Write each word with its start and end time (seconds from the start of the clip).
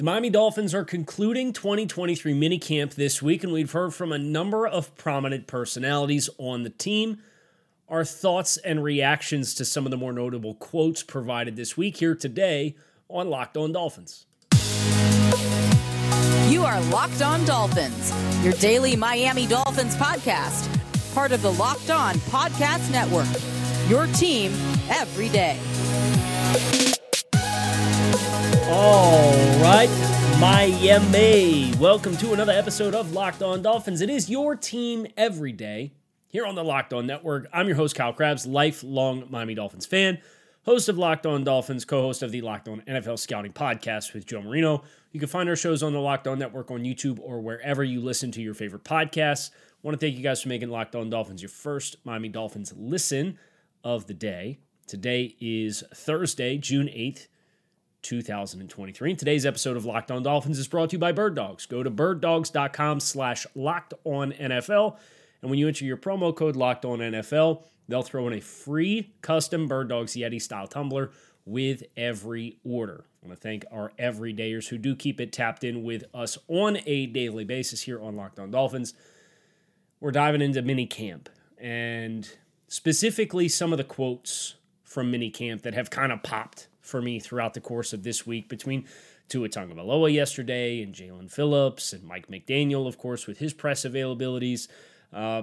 The 0.00 0.04
Miami 0.04 0.30
Dolphins 0.30 0.72
are 0.72 0.82
concluding 0.82 1.52
2023 1.52 2.32
minicamp 2.32 2.94
this 2.94 3.20
week, 3.20 3.44
and 3.44 3.52
we've 3.52 3.70
heard 3.70 3.92
from 3.92 4.12
a 4.12 4.18
number 4.18 4.66
of 4.66 4.96
prominent 4.96 5.46
personalities 5.46 6.30
on 6.38 6.62
the 6.62 6.70
team. 6.70 7.18
Our 7.86 8.06
thoughts 8.06 8.56
and 8.56 8.82
reactions 8.82 9.54
to 9.56 9.64
some 9.66 9.84
of 9.84 9.90
the 9.90 9.98
more 9.98 10.14
notable 10.14 10.54
quotes 10.54 11.02
provided 11.02 11.54
this 11.54 11.76
week 11.76 11.98
here 11.98 12.14
today 12.14 12.76
on 13.10 13.28
Locked 13.28 13.58
On 13.58 13.72
Dolphins. 13.72 14.24
You 16.48 16.64
are 16.64 16.80
Locked 16.84 17.20
On 17.20 17.44
Dolphins, 17.44 18.10
your 18.42 18.54
daily 18.54 18.96
Miami 18.96 19.46
Dolphins 19.46 19.96
podcast, 19.96 20.66
part 21.14 21.30
of 21.30 21.42
the 21.42 21.52
Locked 21.52 21.90
On 21.90 22.14
Podcast 22.30 22.90
Network. 22.90 23.28
Your 23.90 24.06
team 24.14 24.50
every 24.88 25.28
day. 25.28 25.60
All 28.72 29.32
right, 29.60 29.88
Miami. 30.38 31.74
Welcome 31.80 32.16
to 32.18 32.32
another 32.32 32.52
episode 32.52 32.94
of 32.94 33.12
Locked 33.12 33.42
On 33.42 33.60
Dolphins. 33.62 34.00
It 34.00 34.08
is 34.08 34.30
your 34.30 34.54
team 34.54 35.08
every 35.16 35.50
day 35.50 35.92
here 36.28 36.46
on 36.46 36.54
the 36.54 36.62
Locked 36.62 36.92
On 36.92 37.04
Network. 37.04 37.48
I'm 37.52 37.66
your 37.66 37.74
host, 37.74 37.96
Kyle 37.96 38.12
Crabbs, 38.12 38.46
lifelong 38.46 39.26
Miami 39.28 39.54
Dolphins 39.54 39.86
fan, 39.86 40.18
host 40.64 40.88
of 40.88 40.96
Locked 40.96 41.26
On 41.26 41.42
Dolphins, 41.42 41.84
co 41.84 42.02
host 42.02 42.22
of 42.22 42.30
the 42.30 42.42
Locked 42.42 42.68
On 42.68 42.80
NFL 42.82 43.18
Scouting 43.18 43.52
podcast 43.52 44.14
with 44.14 44.24
Joe 44.24 44.40
Marino. 44.40 44.84
You 45.10 45.18
can 45.18 45.28
find 45.28 45.48
our 45.48 45.56
shows 45.56 45.82
on 45.82 45.92
the 45.92 45.98
Locked 45.98 46.28
On 46.28 46.38
Network 46.38 46.70
on 46.70 46.84
YouTube 46.84 47.18
or 47.20 47.40
wherever 47.40 47.82
you 47.82 48.00
listen 48.00 48.30
to 48.32 48.40
your 48.40 48.54
favorite 48.54 48.84
podcasts. 48.84 49.50
I 49.50 49.78
want 49.82 49.98
to 49.98 50.06
thank 50.06 50.16
you 50.16 50.22
guys 50.22 50.42
for 50.42 50.48
making 50.48 50.70
Locked 50.70 50.94
On 50.94 51.10
Dolphins 51.10 51.42
your 51.42 51.48
first 51.48 51.96
Miami 52.04 52.28
Dolphins 52.28 52.72
listen 52.76 53.36
of 53.82 54.06
the 54.06 54.14
day. 54.14 54.60
Today 54.86 55.34
is 55.40 55.82
Thursday, 55.92 56.56
June 56.56 56.86
8th, 56.86 57.26
2023. 58.02 59.10
And 59.10 59.18
today's 59.18 59.46
episode 59.46 59.76
of 59.76 59.84
Locked 59.84 60.10
On 60.10 60.22
Dolphins 60.22 60.58
is 60.58 60.68
brought 60.68 60.90
to 60.90 60.94
you 60.94 60.98
by 60.98 61.12
Bird 61.12 61.34
Dogs. 61.34 61.66
Go 61.66 61.82
to 61.82 61.90
birddogs.com 61.90 63.00
slash 63.00 63.46
locked 63.54 63.94
on 64.04 64.32
NFL. 64.32 64.96
And 65.42 65.50
when 65.50 65.58
you 65.58 65.68
enter 65.68 65.84
your 65.84 65.96
promo 65.96 66.34
code 66.34 66.56
locked 66.56 66.84
on 66.84 66.98
NFL, 66.98 67.64
they'll 67.88 68.02
throw 68.02 68.26
in 68.26 68.34
a 68.34 68.40
free 68.40 69.14
custom 69.22 69.66
Bird 69.68 69.88
Dogs 69.88 70.14
Yeti 70.14 70.40
style 70.40 70.66
tumbler 70.66 71.10
with 71.44 71.82
every 71.96 72.58
order. 72.64 73.04
I 73.22 73.26
want 73.26 73.40
to 73.40 73.42
thank 73.42 73.64
our 73.70 73.92
everydayers 73.98 74.68
who 74.68 74.78
do 74.78 74.94
keep 74.94 75.20
it 75.20 75.32
tapped 75.32 75.64
in 75.64 75.82
with 75.82 76.04
us 76.14 76.38
on 76.48 76.78
a 76.86 77.06
daily 77.06 77.44
basis 77.44 77.82
here 77.82 78.00
on 78.00 78.16
Locked 78.16 78.38
On 78.38 78.50
Dolphins. 78.50 78.94
We're 80.00 80.12
diving 80.12 80.40
into 80.40 80.62
mini 80.62 80.86
camp 80.86 81.28
and 81.58 82.28
specifically 82.68 83.48
some 83.48 83.72
of 83.72 83.78
the 83.78 83.84
quotes 83.84 84.54
from 84.82 85.10
mini 85.10 85.30
camp 85.30 85.62
that 85.62 85.74
have 85.74 85.90
kind 85.90 86.12
of 86.12 86.22
popped 86.22 86.68
for 86.90 87.00
me 87.00 87.18
throughout 87.18 87.54
the 87.54 87.60
course 87.60 87.92
of 87.92 88.02
this 88.02 88.26
week 88.26 88.48
between 88.48 88.86
Tua 89.28 89.48
Tagovailoa 89.48 90.12
yesterday 90.12 90.82
and 90.82 90.94
Jaelan 90.94 91.30
Phillips 91.30 91.92
and 91.92 92.04
Mike 92.04 92.26
McDaniel, 92.26 92.86
of 92.86 92.98
course, 92.98 93.26
with 93.26 93.38
his 93.38 93.54
press 93.54 93.84
availabilities. 93.84 94.68
Uh, 95.12 95.42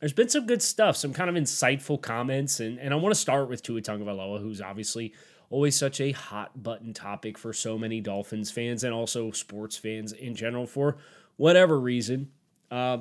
there's 0.00 0.12
been 0.12 0.28
some 0.28 0.46
good 0.46 0.62
stuff, 0.62 0.96
some 0.96 1.12
kind 1.12 1.28
of 1.28 1.36
insightful 1.36 2.00
comments, 2.00 2.60
and, 2.60 2.78
and 2.78 2.94
I 2.94 2.96
want 2.96 3.14
to 3.14 3.20
start 3.20 3.48
with 3.48 3.62
Tua 3.62 3.80
Tagovailoa, 3.80 4.40
who's 4.40 4.60
obviously 4.60 5.12
always 5.50 5.76
such 5.76 6.00
a 6.00 6.12
hot 6.12 6.62
button 6.62 6.92
topic 6.92 7.38
for 7.38 7.52
so 7.52 7.78
many 7.78 8.00
Dolphins 8.00 8.50
fans 8.50 8.84
and 8.84 8.94
also 8.94 9.30
sports 9.30 9.76
fans 9.76 10.12
in 10.12 10.34
general 10.34 10.66
for 10.66 10.96
whatever 11.36 11.78
reason. 11.78 12.30
Uh, 12.70 12.98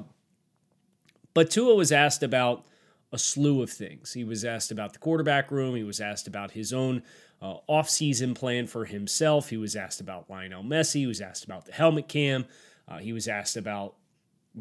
but 1.33 1.49
Tua 1.49 1.75
was 1.75 1.91
asked 1.91 2.23
about 2.23 2.65
a 3.13 3.17
slew 3.17 3.61
of 3.61 3.69
things. 3.69 4.11
He 4.11 4.23
was 4.23 4.43
asked 4.43 4.71
about 4.71 4.91
the 4.91 4.99
quarterback 4.99 5.51
room. 5.51 5.75
He 5.75 5.83
was 5.83 6.01
asked 6.01 6.27
about 6.27 6.51
his 6.51 6.73
own 6.73 7.03
uh, 7.41 7.57
offseason 7.69 8.33
plan 8.33 8.65
for 8.65 8.85
himself. 8.85 9.49
He 9.49 9.57
was 9.57 9.75
asked 9.75 10.01
about 10.01 10.29
Lionel 10.29 10.63
Messi. 10.63 11.01
He 11.01 11.07
was 11.07 11.21
asked 11.21 11.45
about 11.45 11.65
the 11.65 11.71
helmet 11.71 12.07
cam. 12.07 12.45
Uh, 12.87 12.97
he 12.97 13.13
was 13.13 13.27
asked 13.27 13.55
about 13.55 13.93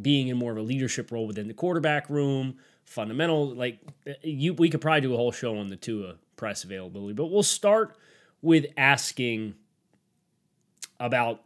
being 0.00 0.28
in 0.28 0.36
more 0.36 0.52
of 0.52 0.58
a 0.58 0.62
leadership 0.62 1.10
role 1.10 1.26
within 1.26 1.48
the 1.48 1.54
quarterback 1.54 2.10
room, 2.10 2.56
fundamental. 2.84 3.54
Like 3.54 3.80
you, 4.22 4.52
we 4.52 4.68
could 4.68 4.82
probably 4.82 5.00
do 5.00 5.14
a 5.14 5.16
whole 5.16 5.32
show 5.32 5.56
on 5.56 5.70
the 5.70 5.76
Tua 5.76 6.16
press 6.36 6.62
availability, 6.62 7.14
but 7.14 7.26
we'll 7.26 7.42
start 7.42 7.96
with 8.42 8.66
asking 8.76 9.54
about 11.00 11.42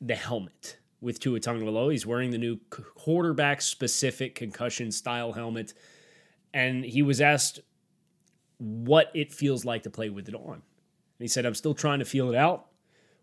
the 0.00 0.16
helmet 0.16 0.78
with 1.00 1.20
Tua 1.20 1.38
Tagovailoa. 1.38 1.92
He's 1.92 2.06
wearing 2.06 2.30
the 2.30 2.38
new 2.38 2.58
quarterback 2.96 3.62
specific 3.62 4.34
concussion 4.34 4.90
style 4.90 5.32
helmet 5.32 5.74
and 6.52 6.84
he 6.84 7.02
was 7.02 7.20
asked 7.20 7.60
what 8.58 9.10
it 9.14 9.32
feels 9.32 9.64
like 9.64 9.82
to 9.84 9.90
play 9.90 10.10
with 10.10 10.28
it 10.28 10.34
on. 10.34 10.54
And 10.54 10.62
he 11.18 11.28
said, 11.28 11.46
I'm 11.46 11.54
still 11.54 11.74
trying 11.74 12.00
to 12.00 12.04
feel 12.04 12.30
it 12.30 12.36
out. 12.36 12.66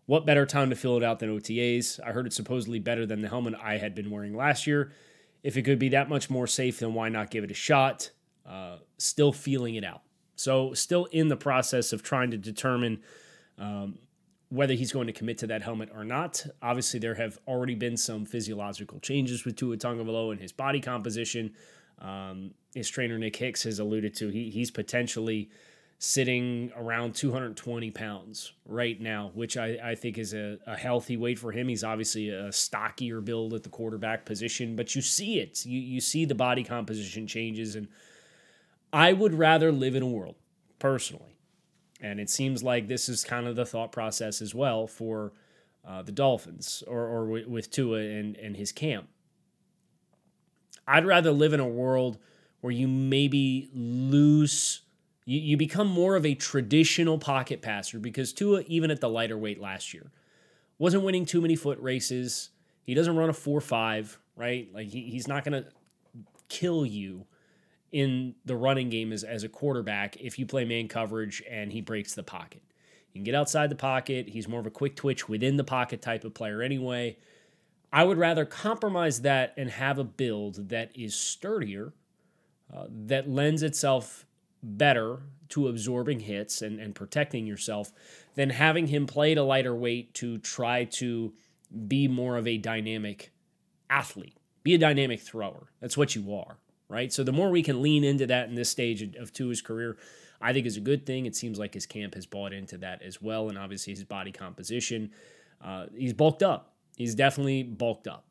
What 0.06 0.26
better 0.26 0.46
time 0.46 0.70
to 0.70 0.76
feel 0.76 0.96
it 0.96 1.04
out 1.04 1.18
than 1.18 1.30
OTAs? 1.30 2.00
I 2.04 2.12
heard 2.12 2.26
it's 2.26 2.36
supposedly 2.36 2.78
better 2.78 3.04
than 3.04 3.20
the 3.20 3.28
helmet 3.28 3.54
I 3.62 3.76
had 3.76 3.94
been 3.94 4.10
wearing 4.10 4.34
last 4.34 4.66
year. 4.66 4.92
If 5.42 5.56
it 5.56 5.62
could 5.62 5.78
be 5.78 5.90
that 5.90 6.08
much 6.08 6.30
more 6.30 6.46
safe, 6.46 6.80
then 6.80 6.94
why 6.94 7.08
not 7.08 7.30
give 7.30 7.44
it 7.44 7.50
a 7.50 7.54
shot? 7.54 8.10
Uh, 8.46 8.78
still 8.96 9.32
feeling 9.32 9.74
it 9.74 9.84
out. 9.84 10.02
So, 10.34 10.72
still 10.72 11.04
in 11.06 11.28
the 11.28 11.36
process 11.36 11.92
of 11.92 12.02
trying 12.02 12.30
to 12.30 12.38
determine 12.38 13.02
um, 13.58 13.98
whether 14.48 14.74
he's 14.74 14.92
going 14.92 15.08
to 15.08 15.12
commit 15.12 15.38
to 15.38 15.46
that 15.48 15.62
helmet 15.62 15.90
or 15.94 16.04
not. 16.04 16.46
Obviously, 16.62 17.00
there 17.00 17.14
have 17.14 17.38
already 17.46 17.74
been 17.74 17.96
some 17.96 18.24
physiological 18.24 19.00
changes 19.00 19.44
with 19.44 19.56
Tua 19.56 19.76
Tagovailoa 19.76 20.32
and 20.32 20.40
his 20.40 20.52
body 20.52 20.80
composition. 20.80 21.52
Um, 21.98 22.52
his 22.74 22.88
trainer 22.88 23.18
Nick 23.18 23.36
Hicks 23.36 23.62
has 23.64 23.78
alluded 23.78 24.14
to 24.16 24.28
he 24.28 24.50
he's 24.50 24.70
potentially 24.70 25.50
sitting 26.00 26.70
around 26.76 27.12
220 27.16 27.90
pounds 27.90 28.52
right 28.64 29.00
now, 29.00 29.32
which 29.34 29.56
I, 29.56 29.78
I 29.82 29.94
think 29.96 30.16
is 30.16 30.32
a, 30.32 30.56
a 30.64 30.76
healthy 30.76 31.16
weight 31.16 31.40
for 31.40 31.50
him. 31.50 31.66
He's 31.66 31.82
obviously 31.82 32.28
a 32.28 32.52
stockier 32.52 33.20
build 33.20 33.52
at 33.52 33.64
the 33.64 33.68
quarterback 33.68 34.24
position, 34.24 34.76
but 34.76 34.94
you 34.94 35.02
see 35.02 35.40
it. 35.40 35.66
You 35.66 35.80
you 35.80 36.00
see 36.00 36.24
the 36.24 36.34
body 36.34 36.62
composition 36.64 37.26
changes, 37.26 37.74
and 37.74 37.88
I 38.92 39.12
would 39.12 39.34
rather 39.34 39.72
live 39.72 39.94
in 39.94 40.02
a 40.02 40.06
world 40.06 40.36
personally, 40.78 41.36
and 42.00 42.20
it 42.20 42.30
seems 42.30 42.62
like 42.62 42.86
this 42.86 43.08
is 43.08 43.24
kind 43.24 43.46
of 43.46 43.56
the 43.56 43.66
thought 43.66 43.90
process 43.90 44.40
as 44.40 44.54
well 44.54 44.86
for 44.86 45.32
uh, 45.86 46.02
the 46.02 46.12
Dolphins 46.12 46.84
or 46.86 47.00
or 47.00 47.24
with, 47.26 47.46
with 47.46 47.70
Tua 47.70 47.98
and 47.98 48.36
and 48.36 48.56
his 48.56 48.72
camp 48.72 49.08
I'd 50.88 51.06
rather 51.06 51.30
live 51.30 51.52
in 51.52 51.60
a 51.60 51.68
world 51.68 52.18
where 52.60 52.72
you 52.72 52.88
maybe 52.88 53.70
lose, 53.72 54.82
you, 55.24 55.38
you 55.40 55.56
become 55.56 55.86
more 55.86 56.16
of 56.16 56.26
a 56.26 56.34
traditional 56.34 57.18
pocket 57.18 57.62
passer 57.62 57.98
because 57.98 58.32
Tua, 58.32 58.62
even 58.66 58.90
at 58.90 59.00
the 59.00 59.08
lighter 59.08 59.38
weight 59.38 59.60
last 59.60 59.94
year, 59.94 60.10
wasn't 60.78 61.02
winning 61.02 61.24
too 61.24 61.40
many 61.40 61.56
foot 61.56 61.78
races. 61.80 62.50
He 62.84 62.94
doesn't 62.94 63.16
run 63.16 63.30
a 63.30 63.34
4 63.34 63.60
5, 63.60 64.18
right? 64.36 64.68
Like 64.72 64.88
he, 64.88 65.02
he's 65.02 65.28
not 65.28 65.44
going 65.44 65.62
to 65.62 65.70
kill 66.48 66.86
you 66.86 67.26
in 67.92 68.34
the 68.44 68.56
running 68.56 68.90
game 68.90 69.12
as, 69.12 69.24
as 69.24 69.44
a 69.44 69.48
quarterback 69.48 70.16
if 70.20 70.38
you 70.38 70.46
play 70.46 70.64
man 70.64 70.88
coverage 70.88 71.42
and 71.48 71.72
he 71.72 71.80
breaks 71.80 72.14
the 72.14 72.22
pocket. 72.22 72.62
You 73.12 73.20
can 73.20 73.24
get 73.24 73.34
outside 73.34 73.70
the 73.70 73.76
pocket. 73.76 74.28
He's 74.28 74.48
more 74.48 74.60
of 74.60 74.66
a 74.66 74.70
quick 74.70 74.94
twitch 74.94 75.28
within 75.28 75.56
the 75.56 75.64
pocket 75.64 76.02
type 76.02 76.24
of 76.24 76.34
player 76.34 76.62
anyway. 76.62 77.16
I 77.92 78.04
would 78.04 78.18
rather 78.18 78.44
compromise 78.44 79.22
that 79.22 79.54
and 79.56 79.70
have 79.70 79.98
a 79.98 80.04
build 80.04 80.68
that 80.68 80.90
is 80.94 81.14
sturdier, 81.14 81.94
uh, 82.74 82.86
that 82.88 83.28
lends 83.28 83.62
itself 83.62 84.26
better 84.62 85.20
to 85.50 85.68
absorbing 85.68 86.20
hits 86.20 86.62
and, 86.62 86.78
and 86.78 86.94
protecting 86.94 87.46
yourself 87.46 87.92
than 88.34 88.50
having 88.50 88.88
him 88.88 89.06
play 89.06 89.32
at 89.32 89.38
a 89.38 89.42
lighter 89.42 89.74
weight 89.74 90.12
to 90.14 90.38
try 90.38 90.84
to 90.84 91.32
be 91.86 92.08
more 92.08 92.36
of 92.36 92.46
a 92.46 92.58
dynamic 92.58 93.32
athlete, 93.88 94.36
be 94.62 94.74
a 94.74 94.78
dynamic 94.78 95.20
thrower. 95.20 95.68
That's 95.80 95.96
what 95.96 96.14
you 96.14 96.34
are, 96.34 96.58
right? 96.88 97.12
So 97.12 97.24
the 97.24 97.32
more 97.32 97.50
we 97.50 97.62
can 97.62 97.82
lean 97.82 98.04
into 98.04 98.26
that 98.26 98.48
in 98.48 98.54
this 98.54 98.68
stage 98.68 99.02
of 99.16 99.32
Tua's 99.32 99.62
career, 99.62 99.96
I 100.40 100.52
think 100.52 100.66
is 100.66 100.76
a 100.76 100.80
good 100.80 101.06
thing. 101.06 101.26
It 101.26 101.34
seems 101.34 101.58
like 101.58 101.74
his 101.74 101.86
camp 101.86 102.14
has 102.14 102.26
bought 102.26 102.52
into 102.52 102.78
that 102.78 103.02
as 103.02 103.22
well, 103.22 103.48
and 103.48 103.58
obviously 103.58 103.94
his 103.94 104.04
body 104.04 104.32
composition. 104.32 105.10
Uh, 105.62 105.86
he's 105.96 106.12
bulked 106.12 106.42
up 106.42 106.74
he's 106.98 107.14
definitely 107.14 107.62
bulked 107.62 108.08
up. 108.08 108.24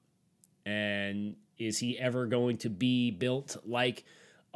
And 0.66 1.38
is 1.58 1.80
he 1.80 1.98
ever 1.98 2.28
going 2.28 2.58
to 2.58 2.70
be 2.70 3.10
built 3.10 3.58
like 3.66 4.04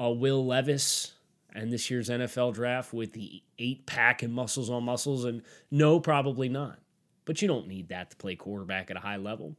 a 0.02 0.12
Will 0.12 0.46
Levis 0.46 1.14
and 1.54 1.72
this 1.72 1.92
year's 1.92 2.10
NFL 2.10 2.56
draft 2.56 2.92
with 2.92 3.14
the 3.14 3.44
eight 3.60 3.86
pack 3.86 4.24
and 4.24 4.34
muscles 4.34 4.70
on 4.70 4.84
muscles? 4.84 5.26
And 5.26 5.44
no, 5.70 6.00
probably 6.00 6.50
not. 6.50 6.80
But 7.26 7.42
you 7.42 7.48
don't 7.48 7.68
need 7.68 7.90
that 7.90 8.10
to 8.10 8.18
play 8.18 8.36
quarterback 8.36 8.90
at 8.90 8.98
a 8.98 9.02
high 9.02 9.18
level. 9.18 9.56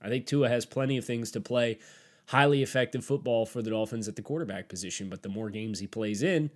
I 0.00 0.08
think 0.08 0.26
Tua 0.26 0.48
has 0.48 0.64
plenty 0.64 0.96
of 0.96 1.04
things 1.04 1.30
to 1.32 1.40
play 1.40 1.78
highly 2.26 2.62
effective 2.62 3.04
football 3.04 3.44
for 3.44 3.60
the 3.60 3.70
Dolphins 3.70 4.08
at 4.08 4.16
the 4.16 4.22
quarterback 4.22 4.70
position, 4.70 5.10
but 5.10 5.22
the 5.22 5.28
more 5.28 5.50
games 5.50 5.80
he 5.80 5.86
plays 5.86 6.22
in, 6.22 6.50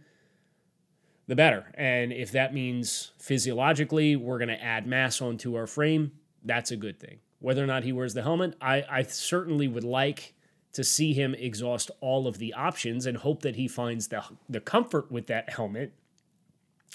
the 1.26 1.36
better. 1.36 1.66
And 1.74 2.12
if 2.12 2.32
that 2.32 2.54
means 2.54 3.12
physiologically 3.18 4.16
we're 4.16 4.38
going 4.38 4.48
to 4.48 4.62
add 4.62 4.86
mass 4.86 5.20
onto 5.20 5.54
our 5.54 5.66
frame, 5.66 6.12
that's 6.42 6.70
a 6.70 6.76
good 6.76 6.98
thing. 6.98 7.18
Whether 7.40 7.62
or 7.62 7.66
not 7.66 7.84
he 7.84 7.92
wears 7.92 8.14
the 8.14 8.22
helmet, 8.22 8.56
I, 8.58 8.84
I 8.88 9.02
certainly 9.02 9.68
would 9.68 9.84
like 9.84 10.32
to 10.76 10.84
see 10.84 11.14
him 11.14 11.34
exhaust 11.34 11.90
all 12.02 12.26
of 12.26 12.36
the 12.36 12.52
options 12.52 13.06
and 13.06 13.16
hope 13.16 13.40
that 13.40 13.56
he 13.56 13.66
finds 13.66 14.08
the, 14.08 14.22
the 14.48 14.60
comfort 14.60 15.10
with 15.10 15.26
that 15.26 15.48
helmet. 15.48 15.94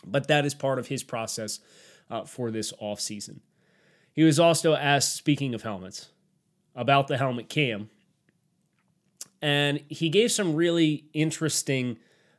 But 0.05 0.27
that 0.27 0.45
is 0.45 0.53
part 0.53 0.77
of 0.77 0.87
his 0.87 1.03
process 1.03 1.59
uh, 2.09 2.25
for 2.25 2.51
this 2.51 2.71
offseason. 2.73 3.39
He 4.13 4.23
was 4.23 4.39
also 4.39 4.75
asked, 4.75 5.15
speaking 5.15 5.55
of 5.55 5.63
helmets, 5.63 6.09
about 6.75 7.07
the 7.07 7.17
helmet 7.17 7.49
cam. 7.49 7.89
And 9.41 9.81
he 9.87 10.09
gave 10.09 10.31
some 10.31 10.55
really 10.55 11.05
interesting 11.13 11.97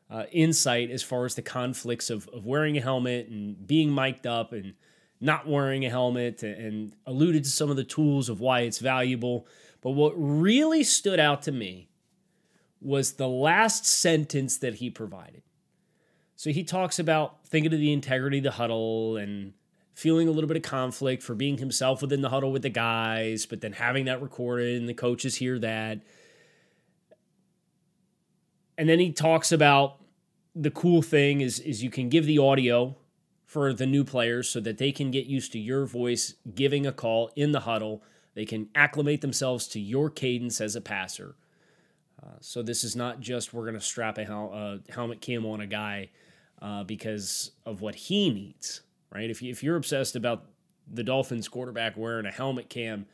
uh, 0.08 0.24
insight 0.30 0.92
as 0.92 1.02
far 1.02 1.24
as 1.24 1.34
the 1.34 1.42
conflicts 1.42 2.08
of, 2.08 2.28
of 2.28 2.46
wearing 2.46 2.78
a 2.78 2.80
helmet 2.80 3.28
and 3.28 3.66
being 3.66 3.90
mic'd 3.90 4.28
up 4.28 4.52
and 4.52 4.74
not 5.20 5.48
wearing 5.48 5.84
a 5.84 5.90
helmet 5.90 6.44
and 6.44 6.94
alluded 7.04 7.42
to 7.42 7.50
some 7.50 7.68
of 7.70 7.76
the 7.76 7.84
tools 7.84 8.28
of 8.28 8.38
why 8.38 8.60
it's 8.60 8.78
valuable. 8.78 9.46
But 9.82 9.90
what 9.90 10.14
really 10.16 10.82
stood 10.84 11.20
out 11.20 11.42
to 11.42 11.52
me 11.52 11.90
was 12.80 13.12
the 13.12 13.28
last 13.28 13.84
sentence 13.84 14.56
that 14.58 14.74
he 14.74 14.88
provided. 14.88 15.42
So 16.36 16.50
he 16.50 16.64
talks 16.64 16.98
about 16.98 17.44
thinking 17.46 17.72
of 17.72 17.78
the 17.78 17.92
integrity 17.92 18.38
of 18.38 18.44
the 18.44 18.52
huddle 18.52 19.16
and 19.16 19.52
feeling 19.94 20.26
a 20.26 20.30
little 20.30 20.48
bit 20.48 20.56
of 20.56 20.62
conflict 20.62 21.22
for 21.22 21.34
being 21.34 21.58
himself 21.58 22.00
within 22.00 22.22
the 22.22 22.30
huddle 22.30 22.50
with 22.50 22.62
the 22.62 22.70
guys, 22.70 23.44
but 23.44 23.60
then 23.60 23.72
having 23.72 24.06
that 24.06 24.22
recorded 24.22 24.80
and 24.80 24.88
the 24.88 24.94
coaches 24.94 25.36
hear 25.36 25.58
that. 25.58 26.00
And 28.78 28.88
then 28.88 28.98
he 28.98 29.12
talks 29.12 29.52
about 29.52 29.98
the 30.54 30.70
cool 30.70 31.02
thing 31.02 31.40
is 31.40 31.60
is 31.60 31.82
you 31.82 31.90
can 31.90 32.08
give 32.08 32.26
the 32.26 32.38
audio 32.38 32.96
for 33.44 33.72
the 33.72 33.86
new 33.86 34.04
players 34.04 34.48
so 34.48 34.60
that 34.60 34.78
they 34.78 34.92
can 34.92 35.10
get 35.10 35.26
used 35.26 35.52
to 35.52 35.58
your 35.58 35.84
voice 35.84 36.34
giving 36.54 36.86
a 36.86 36.92
call 36.92 37.30
in 37.36 37.52
the 37.52 37.60
huddle. 37.60 38.02
They 38.34 38.44
can 38.44 38.68
acclimate 38.74 39.20
themselves 39.20 39.66
to 39.68 39.80
your 39.80 40.10
cadence 40.10 40.60
as 40.60 40.76
a 40.76 40.80
passer. 40.80 41.34
Uh, 42.22 42.36
so 42.40 42.62
this 42.62 42.84
is 42.84 42.94
not 42.96 43.20
just 43.20 43.52
we're 43.52 43.64
going 43.64 43.74
to 43.74 43.80
strap 43.80 44.18
a 44.18 44.24
hel- 44.24 44.80
helmet 44.88 45.20
cam 45.20 45.44
on 45.44 45.60
a 45.60 45.66
guy 45.66 46.10
uh, 46.60 46.84
because 46.84 47.50
of 47.66 47.80
what 47.80 47.94
he 47.94 48.30
needs, 48.30 48.82
right? 49.10 49.28
If, 49.28 49.42
you, 49.42 49.50
if 49.50 49.62
you're 49.62 49.76
obsessed 49.76 50.16
about 50.16 50.44
the 50.90 51.02
Dolphins 51.02 51.48
quarterback 51.48 51.96
wearing 51.96 52.26
a 52.26 52.30
helmet 52.30 52.68
cam 52.68 53.06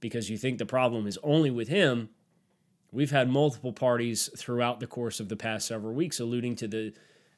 because 0.00 0.28
you 0.28 0.36
think 0.36 0.58
the 0.58 0.66
problem 0.66 1.06
is 1.06 1.18
only 1.22 1.50
with 1.50 1.68
him, 1.68 2.10
we've 2.92 3.10
had 3.10 3.28
multiple 3.28 3.72
parties 3.72 4.28
throughout 4.36 4.80
the 4.80 4.86
course 4.86 5.20
of 5.20 5.28
the 5.28 5.36
past 5.36 5.66
several 5.66 5.94
weeks 5.94 6.20
alluding 6.20 6.56
to 6.56 6.68
the 6.68 6.92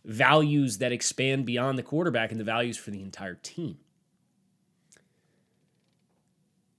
values 0.05 0.79
that 0.79 0.93
expand 0.93 1.44
beyond 1.44 1.79
the 1.79 1.83
quarterback 1.83 2.31
and 2.31 2.41
the 2.41 2.44
values 2.44 2.76
for 2.76 2.91
the 2.91 3.03
entire 3.03 3.35
team. 3.35 3.79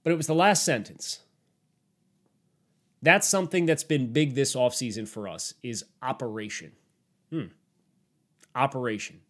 But 0.02 0.12
it 0.12 0.16
was 0.16 0.26
the 0.26 0.34
last 0.34 0.64
sentence. 0.64 1.20
That's 3.02 3.26
something 3.26 3.66
that's 3.66 3.84
been 3.84 4.12
big 4.12 4.34
this 4.34 4.54
offseason 4.54 5.08
for 5.08 5.28
us 5.28 5.54
is 5.62 5.84
operation. 6.00 6.72
Hmm. 7.30 7.46
Operation. 8.54 9.20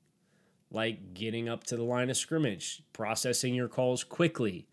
Like 0.70 1.14
getting 1.14 1.48
up 1.48 1.64
to 1.64 1.76
the 1.76 1.82
line 1.82 2.10
of 2.10 2.16
scrimmage, 2.16 2.82
processing 2.92 3.54
your 3.54 3.68
calls 3.68 4.04
quickly, 4.04 4.66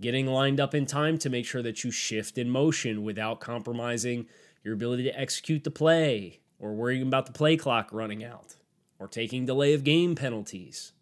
getting 0.00 0.26
lined 0.26 0.60
up 0.60 0.74
in 0.74 0.86
time 0.86 1.18
to 1.18 1.30
make 1.30 1.46
sure 1.46 1.62
that 1.62 1.84
you 1.84 1.90
shift 1.90 2.38
in 2.38 2.50
motion 2.50 3.02
without 3.02 3.40
compromising 3.40 4.26
your 4.64 4.74
ability 4.74 5.04
to 5.04 5.18
execute 5.18 5.64
the 5.64 5.70
play 5.70 6.40
or 6.58 6.74
worrying 6.74 7.02
about 7.02 7.26
the 7.26 7.32
play 7.32 7.56
clock 7.56 7.88
running 7.92 8.24
out 8.24 8.56
or 8.98 9.06
taking 9.06 9.46
delay 9.46 9.74
of 9.74 9.84
game 9.84 10.14
penalties. 10.14 10.92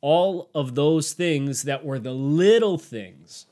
All 0.00 0.50
of 0.54 0.74
those 0.74 1.12
things 1.12 1.62
that 1.64 1.84
were 1.84 1.98
the 1.98 2.12
little 2.12 2.78
things 2.78 3.46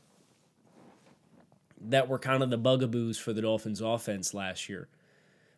that 1.80 2.08
were 2.08 2.18
kind 2.18 2.42
of 2.42 2.50
the 2.50 2.58
bugaboos 2.58 3.18
for 3.18 3.32
the 3.32 3.42
Dolphins 3.42 3.80
offense 3.80 4.34
last 4.34 4.68
year. 4.68 4.88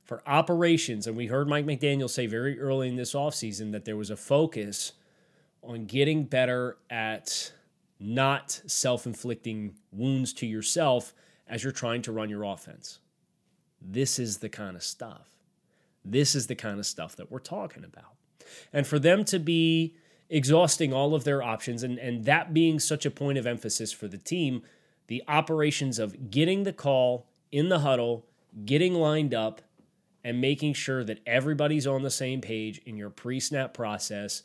For 0.04 0.22
operations, 0.26 1.06
and 1.06 1.16
we 1.16 1.26
heard 1.26 1.48
Mike 1.48 1.66
McDaniel 1.66 2.10
say 2.10 2.26
very 2.26 2.60
early 2.60 2.88
in 2.88 2.96
this 2.96 3.14
offseason 3.14 3.72
that 3.72 3.84
there 3.84 3.96
was 3.96 4.10
a 4.10 4.16
focus 4.16 4.92
on 5.62 5.87
getting 5.87 6.25
better 6.25 6.78
at 6.88 7.52
not 8.00 8.60
self 8.66 9.06
inflicting 9.06 9.75
wounds 9.93 10.32
to 10.32 10.46
yourself 10.46 11.12
as 11.46 11.62
you're 11.62 11.72
trying 11.72 12.02
to 12.02 12.12
run 12.12 12.31
your 12.31 12.44
offense. 12.44 12.98
This 13.81 14.19
is 14.19 14.38
the 14.38 14.48
kind 14.48 14.76
of 14.76 14.82
stuff. 14.82 15.28
This 16.04 16.34
is 16.34 16.46
the 16.46 16.54
kind 16.54 16.78
of 16.78 16.86
stuff 16.86 17.16
that 17.16 17.31
we're 17.31 17.38
talking 17.38 17.84
about. 17.84 18.14
And 18.72 18.86
for 18.86 18.98
them 18.98 19.25
to 19.26 19.38
be 19.38 19.94
exhausting 20.31 20.93
all 20.93 21.15
of 21.15 21.25
their 21.25 21.43
options 21.43 21.82
and, 21.82 21.99
and 21.99 22.25
that 22.25 22.55
being 22.55 22.79
such 22.79 23.05
a 23.05 23.11
point 23.11 23.37
of 23.37 23.47
emphasis 23.47 23.93
for 23.93 24.09
the 24.09 24.17
team, 24.17 24.62
the 25.09 25.23
operations 25.27 25.99
of 25.99 26.31
getting 26.31 26.62
the 26.62 26.73
call 26.73 27.27
in 27.50 27.69
the 27.69 27.81
huddle, 27.81 28.25
getting 28.65 28.94
lined 28.94 29.35
up, 29.35 29.61
and 30.23 30.41
making 30.41 30.75
sure 30.75 31.03
that 31.03 31.21
everybody's 31.27 31.87
on 31.87 32.03
the 32.03 32.11
same 32.11 32.41
page 32.41 32.79
in 32.87 32.97
your 32.97 33.11
pre 33.11 33.41
snap 33.41 33.75
process 33.75 34.43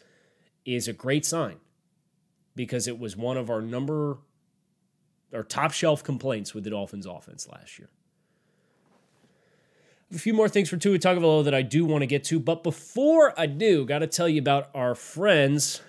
is 0.66 0.88
a 0.88 0.94
great 0.94 1.26
sign 1.26 1.58
because 2.56 2.88
it 2.88 2.98
was 2.98 3.16
one 3.16 3.38
of 3.38 3.50
our 3.50 3.62
number 3.62 4.18
our 5.34 5.44
top 5.44 5.72
shelf 5.72 6.04
complaints 6.04 6.54
with 6.54 6.64
the 6.64 6.70
Dolphins 6.70 7.06
offense 7.06 7.48
last 7.52 7.78
year. 7.78 7.90
A 10.16 10.18
few 10.18 10.34
more 10.34 10.48
things 10.48 10.70
for 10.70 10.78
Tua 10.78 10.98
Tagovailoa 10.98 11.44
that 11.44 11.54
I 11.54 11.62
do 11.62 11.84
want 11.84 12.02
to 12.02 12.06
get 12.06 12.24
to, 12.26 12.40
but 12.40 12.64
before 12.64 13.38
I 13.38 13.48
do, 13.48 13.84
got 13.84 14.00
to 14.00 14.08
tell 14.08 14.30
you 14.30 14.40
about 14.40 14.70
our 14.74 14.96
friends 14.96 15.82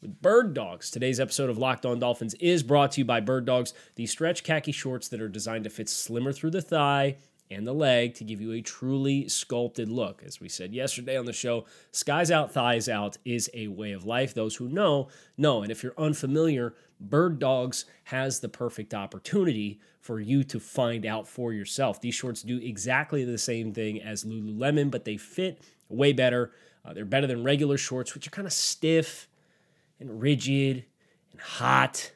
with 0.00 0.22
Bird 0.22 0.54
Dogs. 0.54 0.92
Today's 0.92 1.18
episode 1.18 1.50
of 1.50 1.58
Locked 1.58 1.84
On 1.84 1.98
Dolphins 1.98 2.34
is 2.34 2.62
brought 2.62 2.92
to 2.92 3.00
you 3.00 3.04
by 3.04 3.18
Bird 3.18 3.46
Dogs, 3.46 3.74
the 3.96 4.06
stretch 4.06 4.44
khaki 4.44 4.70
shorts 4.70 5.08
that 5.08 5.20
are 5.20 5.28
designed 5.28 5.64
to 5.64 5.70
fit 5.70 5.88
slimmer 5.88 6.32
through 6.32 6.52
the 6.52 6.62
thigh 6.62 7.16
and 7.50 7.66
the 7.66 7.72
leg 7.72 8.14
to 8.14 8.24
give 8.24 8.40
you 8.40 8.52
a 8.52 8.60
truly 8.60 9.28
sculpted 9.28 9.88
look. 9.88 10.22
As 10.24 10.40
we 10.40 10.48
said 10.48 10.74
yesterday 10.74 11.16
on 11.16 11.24
the 11.24 11.32
show, 11.32 11.64
skies 11.92 12.30
out, 12.30 12.52
thighs 12.52 12.88
out 12.88 13.16
is 13.24 13.50
a 13.54 13.68
way 13.68 13.92
of 13.92 14.04
life. 14.04 14.34
Those 14.34 14.56
who 14.56 14.68
know, 14.68 15.08
know. 15.36 15.62
And 15.62 15.72
if 15.72 15.82
you're 15.82 15.94
unfamiliar, 15.98 16.74
Bird 17.00 17.38
Dogs 17.38 17.84
has 18.04 18.40
the 18.40 18.48
perfect 18.48 18.92
opportunity 18.92 19.80
for 20.00 20.20
you 20.20 20.44
to 20.44 20.60
find 20.60 21.06
out 21.06 21.26
for 21.26 21.52
yourself. 21.52 22.00
These 22.00 22.14
shorts 22.14 22.42
do 22.42 22.58
exactly 22.58 23.24
the 23.24 23.38
same 23.38 23.72
thing 23.72 24.02
as 24.02 24.24
Lululemon, 24.24 24.90
but 24.90 25.04
they 25.04 25.16
fit 25.16 25.62
way 25.88 26.12
better. 26.12 26.52
Uh, 26.84 26.92
they're 26.92 27.04
better 27.04 27.26
than 27.26 27.44
regular 27.44 27.78
shorts, 27.78 28.14
which 28.14 28.26
are 28.26 28.30
kind 28.30 28.46
of 28.46 28.52
stiff 28.52 29.28
and 30.00 30.20
rigid 30.20 30.84
and 31.32 31.40
hot 31.40 32.12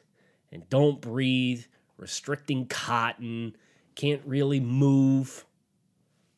and 0.51 0.69
don't 0.69 1.01
breathe, 1.01 1.65
restricting 1.97 2.67
cotton 2.67 3.55
can't 3.95 4.21
really 4.25 4.59
move. 4.59 5.45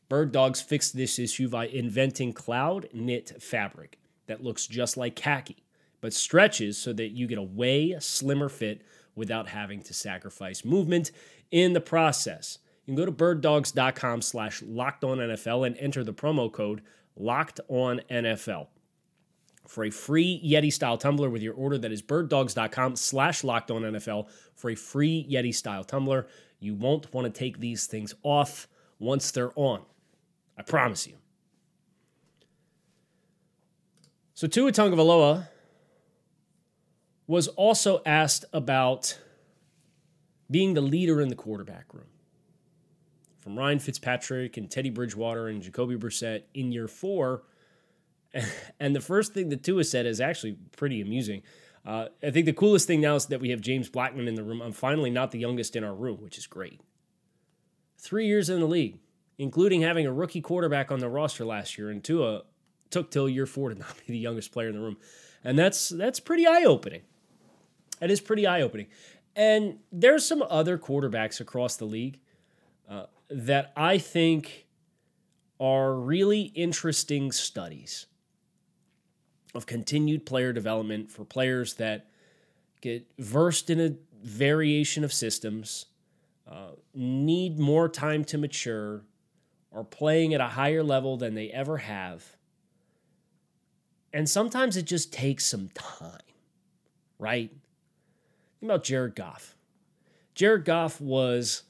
Bird 0.10 0.32
Dogs 0.32 0.62
fixed 0.62 0.96
this 0.96 1.18
issue 1.18 1.50
by 1.50 1.68
inventing 1.68 2.34
cloud 2.34 2.88
knit 2.94 3.42
fabric 3.42 3.98
that 4.28 4.44
looks 4.44 4.68
just 4.68 4.98
like 4.98 5.16
khaki, 5.16 5.64
but 6.02 6.14
stretches 6.14 6.78
so 6.78 6.94
that 6.94 7.10
you 7.10 7.28
get 7.28 7.38
a 7.38 7.44
way 7.44 7.96
slimmer 8.00 8.50
fit 8.50 8.82
without 9.16 9.48
having 9.48 9.82
to 9.82 9.94
sacrifice 9.94 10.64
movement 10.66 11.12
in 11.52 11.74
the 11.74 11.82
process. 11.82 12.60
You 12.86 12.94
can 12.94 13.04
go 13.04 13.06
to 13.06 13.12
birddogs.com 13.12 14.22
slash 14.22 14.62
locked 14.62 15.04
on 15.04 15.18
NFL 15.18 15.66
and 15.66 15.78
enter 15.78 16.04
the 16.04 16.14
promo 16.14 16.52
code 16.52 16.82
locked 17.16 17.60
on 17.68 18.02
NFL 18.10 18.68
for 19.68 19.86
a 19.86 19.90
free 19.90 20.42
Yeti 20.46 20.72
style 20.72 20.98
tumbler 20.98 21.30
with 21.30 21.42
your 21.42 21.54
order 21.54 21.78
that 21.78 21.92
is 21.92 22.02
birddogs.com 22.02 22.96
slash 22.96 23.44
locked 23.44 23.72
on 23.72 23.82
NFL 23.82 24.28
for 24.54 24.70
a 24.70 24.76
free 24.76 25.28
Yeti 25.30 25.54
style 25.54 25.84
tumbler. 25.84 26.28
You 26.60 26.74
won't 26.74 27.14
want 27.14 27.26
to 27.26 27.38
take 27.38 27.60
these 27.60 27.86
things 27.86 28.14
off 28.24 28.68
once 29.00 29.32
they're 29.32 29.52
on. 29.56 29.82
I 30.58 30.64
promise 30.64 31.06
you. 31.06 31.16
So 34.34 34.48
Tua 34.48 34.72
Tagovailoa 34.72 35.48
was 37.28 37.48
also 37.50 38.02
asked 38.06 38.46
about 38.54 39.20
being 40.50 40.74
the 40.74 40.82
leader 40.82 41.22
in 41.22 41.30
the 41.30 41.36
quarterback 41.36 41.94
room. 41.94 42.08
From 43.40 43.58
Ryan 43.58 43.80
Fitzpatrick 43.80 44.58
and 44.58 44.70
Teddy 44.70 44.90
Bridgewater 44.90 45.48
and 45.48 45.62
Jacoby 45.62 45.96
Brissett 45.96 46.44
in 46.54 46.72
year 46.72 46.88
four. 46.88 47.44
And 48.82 48.94
the 48.94 49.00
first 49.00 49.34
thing 49.34 49.48
that 49.50 49.64
Tua 49.64 49.86
said 49.86 50.06
is 50.06 50.20
actually 50.20 50.58
pretty 50.76 51.00
amusing. 51.00 51.42
Uh, 51.86 52.08
I 52.24 52.32
think 52.32 52.46
the 52.46 52.54
coolest 52.54 52.88
thing 52.88 53.02
now 53.02 53.16
is 53.16 53.28
that 53.28 53.40
we 53.40 53.52
have 53.52 53.62
James 53.62 53.90
Blackman 53.90 54.28
in 54.28 54.36
the 54.36 54.44
room. 54.44 54.62
I'm 54.62 54.72
finally 54.72 55.12
not 55.12 55.32
the 55.32 55.40
youngest 55.40 55.76
in 55.76 55.84
our 55.84 55.94
room, 55.94 56.18
which 56.22 56.38
is 56.38 56.48
great. 56.48 56.82
Three 58.00 58.26
years 58.26 58.50
in 58.50 58.60
the 58.60 58.66
league, 58.66 59.00
including 59.38 59.82
having 59.82 60.08
a 60.08 60.12
rookie 60.12 60.42
quarterback 60.42 60.92
on 60.92 61.00
the 61.00 61.10
roster 61.10 61.46
last 61.46 61.78
year, 61.78 61.92
and 61.92 62.04
Tua 62.04 62.44
took 62.90 63.12
till 63.12 63.30
year 63.30 63.46
four 63.46 63.70
to 63.70 63.76
not 63.80 63.96
be 63.98 64.14
the 64.14 64.18
youngest 64.18 64.52
player 64.52 64.70
in 64.70 64.76
the 64.76 64.82
room, 64.82 64.98
and 65.44 65.60
that's 65.60 65.90
that's 65.90 66.20
pretty 66.20 66.48
eye 66.48 66.64
opening. 66.64 67.02
That 68.00 68.10
is 68.10 68.20
pretty 68.20 68.48
eye 68.48 68.62
opening. 68.62 68.88
And 69.36 69.80
there's 69.92 70.26
some 70.26 70.44
other 70.50 70.78
quarterbacks 70.78 71.40
across 71.40 71.76
the 71.76 71.86
league 71.86 72.20
uh, 72.90 73.06
that 73.30 73.74
I 73.76 73.98
think 73.98 74.66
are 75.60 75.94
really 75.94 76.44
interesting 76.56 77.32
studies 77.32 78.08
of 79.56 79.66
continued 79.66 80.26
player 80.26 80.54
development 80.54 81.10
for 81.10 81.24
players 81.24 81.76
that 81.76 82.08
get 82.82 83.08
versed 83.18 83.70
in 83.70 83.80
a 83.80 83.96
variation 84.22 85.04
of 85.04 85.14
systems, 85.14 85.86
uh, 86.50 86.72
need 86.94 87.58
more 87.58 87.90
time 87.90 88.24
to 88.26 88.38
mature, 88.38 89.04
are 89.72 89.84
playing 89.84 90.34
at 90.34 90.42
a 90.42 90.48
higher 90.48 90.84
level 90.84 91.18
than 91.18 91.34
they 91.34 91.50
ever 91.50 91.78
have. 91.78 92.36
And 94.14 94.30
sometimes 94.30 94.78
it 94.78 94.84
just 94.84 95.12
takes 95.12 95.46
some 95.46 95.70
time, 95.74 96.20
right? 97.18 97.50
Think 98.60 98.72
about 98.72 98.84
Jared 98.84 99.16
Goff. 99.16 99.56
Jared 100.34 100.66
Goff 100.66 101.02
was, 101.02 101.64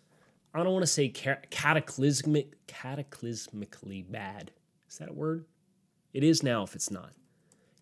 I 0.54 0.63
don't 0.63 0.74
want 0.74 0.84
to 0.84 0.88
say 0.88 1.10
cataclysmic, 1.10 2.68
cataclysmically 2.68 4.10
bad. 4.12 4.51
Is 4.89 4.98
that 4.98 5.10
a 5.10 5.13
word? 5.13 5.46
It 6.13 6.24
is 6.24 6.44
now 6.44 6.63
if 6.63 6.75
it's 6.75 6.92
not. 6.92 7.12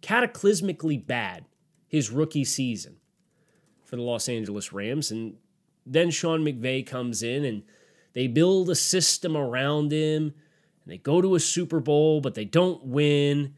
Cataclysmically 0.03 1.05
bad 1.05 1.45
his 1.87 2.11
rookie 2.11 2.43
season 2.45 2.97
for 3.83 3.95
the 3.95 4.01
Los 4.01 4.27
Angeles 4.27 4.73
Rams. 4.73 5.11
And 5.11 5.37
then 5.85 6.11
Sean 6.11 6.43
McVay 6.43 6.85
comes 6.85 7.23
in 7.23 7.45
and 7.45 7.63
they 8.13 8.27
build 8.27 8.69
a 8.69 8.75
system 8.75 9.35
around 9.35 9.91
him 9.91 10.33
and 10.83 10.91
they 10.91 10.97
go 10.97 11.21
to 11.21 11.35
a 11.35 11.39
Super 11.39 11.79
Bowl, 11.79 12.19
but 12.19 12.35
they 12.35 12.45
don't 12.45 12.83
win. 12.85 13.55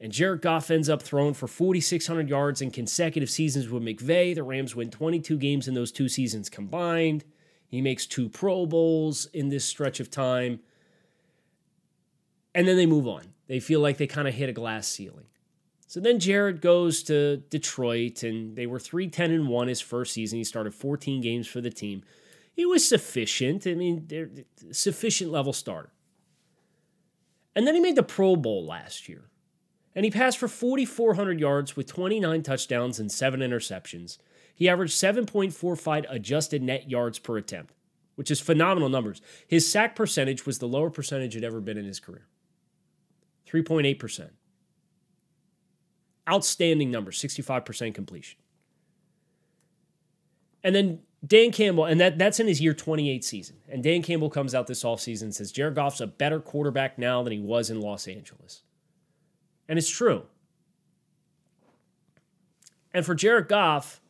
And 0.00 0.12
Jared 0.12 0.42
Goff 0.42 0.70
ends 0.70 0.88
up 0.88 1.02
throwing 1.02 1.34
for 1.34 1.46
4,600 1.46 2.28
yards 2.28 2.60
in 2.60 2.70
consecutive 2.70 3.30
seasons 3.30 3.68
with 3.68 3.82
McVay. 3.82 4.34
The 4.34 4.42
Rams 4.42 4.74
win 4.74 4.90
22 4.90 5.38
games 5.38 5.68
in 5.68 5.74
those 5.74 5.92
two 5.92 6.08
seasons 6.08 6.48
combined. 6.48 7.24
He 7.68 7.80
makes 7.80 8.06
two 8.06 8.28
Pro 8.28 8.66
Bowls 8.66 9.26
in 9.32 9.48
this 9.48 9.64
stretch 9.64 10.00
of 10.00 10.10
time. 10.10 10.60
And 12.54 12.66
then 12.66 12.76
they 12.76 12.86
move 12.86 13.06
on. 13.06 13.34
They 13.46 13.60
feel 13.60 13.80
like 13.80 13.98
they 13.98 14.06
kind 14.06 14.26
of 14.26 14.34
hit 14.34 14.48
a 14.48 14.52
glass 14.52 14.88
ceiling. 14.88 15.26
So 15.88 16.00
then 16.00 16.20
Jared 16.20 16.60
goes 16.60 17.02
to 17.04 17.38
Detroit, 17.38 18.22
and 18.22 18.54
they 18.54 18.66
were 18.66 18.78
3 18.78 19.08
10 19.08 19.32
and 19.32 19.48
1 19.48 19.68
his 19.68 19.80
first 19.80 20.12
season. 20.12 20.38
He 20.38 20.44
started 20.44 20.74
14 20.74 21.20
games 21.20 21.48
for 21.48 21.60
the 21.60 21.70
team. 21.70 22.04
He 22.52 22.64
was 22.64 22.86
sufficient. 22.86 23.66
I 23.66 23.74
mean, 23.74 24.04
they're 24.06 24.30
sufficient 24.70 25.32
level 25.32 25.52
starter. 25.52 25.92
And 27.56 27.66
then 27.66 27.74
he 27.74 27.80
made 27.80 27.96
the 27.96 28.02
Pro 28.04 28.36
Bowl 28.36 28.64
last 28.64 29.08
year 29.08 29.30
and 29.98 30.04
he 30.04 30.12
passed 30.12 30.38
for 30.38 30.46
4,400 30.46 31.40
yards 31.40 31.74
with 31.74 31.88
29 31.88 32.42
touchdowns 32.44 33.00
and 33.00 33.10
7 33.10 33.40
interceptions. 33.40 34.18
He 34.54 34.68
averaged 34.68 34.94
7.45 34.94 36.06
adjusted 36.08 36.62
net 36.62 36.88
yards 36.88 37.18
per 37.18 37.36
attempt, 37.36 37.74
which 38.14 38.30
is 38.30 38.40
phenomenal 38.40 38.88
numbers. 38.88 39.20
His 39.48 39.68
sack 39.68 39.96
percentage 39.96 40.46
was 40.46 40.60
the 40.60 40.68
lower 40.68 40.90
percentage 40.90 41.34
it 41.34 41.42
ever 41.42 41.60
been 41.60 41.78
in 41.78 41.84
his 41.84 41.98
career 41.98 42.28
3.8%. 43.48 44.30
Outstanding 46.28 46.90
number, 46.90 47.10
65% 47.10 47.94
completion. 47.94 48.38
And 50.62 50.74
then 50.74 51.00
Dan 51.26 51.50
Campbell, 51.50 51.84
and 51.84 52.00
that, 52.00 52.18
that's 52.18 52.38
in 52.38 52.46
his 52.46 52.60
year 52.60 52.74
28 52.74 53.24
season. 53.24 53.56
And 53.68 53.82
Dan 53.82 54.02
Campbell 54.02 54.30
comes 54.30 54.54
out 54.54 54.66
this 54.66 54.84
offseason 54.84 55.22
and 55.22 55.34
says 55.34 55.50
Jared 55.50 55.74
Goff's 55.74 56.00
a 56.00 56.06
better 56.06 56.40
quarterback 56.40 56.98
now 56.98 57.22
than 57.22 57.32
he 57.32 57.40
was 57.40 57.70
in 57.70 57.80
Los 57.80 58.06
Angeles. 58.06 58.62
And 59.68 59.78
it's 59.78 59.88
true. 59.88 60.24
And 62.92 63.04
for 63.04 63.14
Jared 63.14 63.48
Goff, 63.48 64.00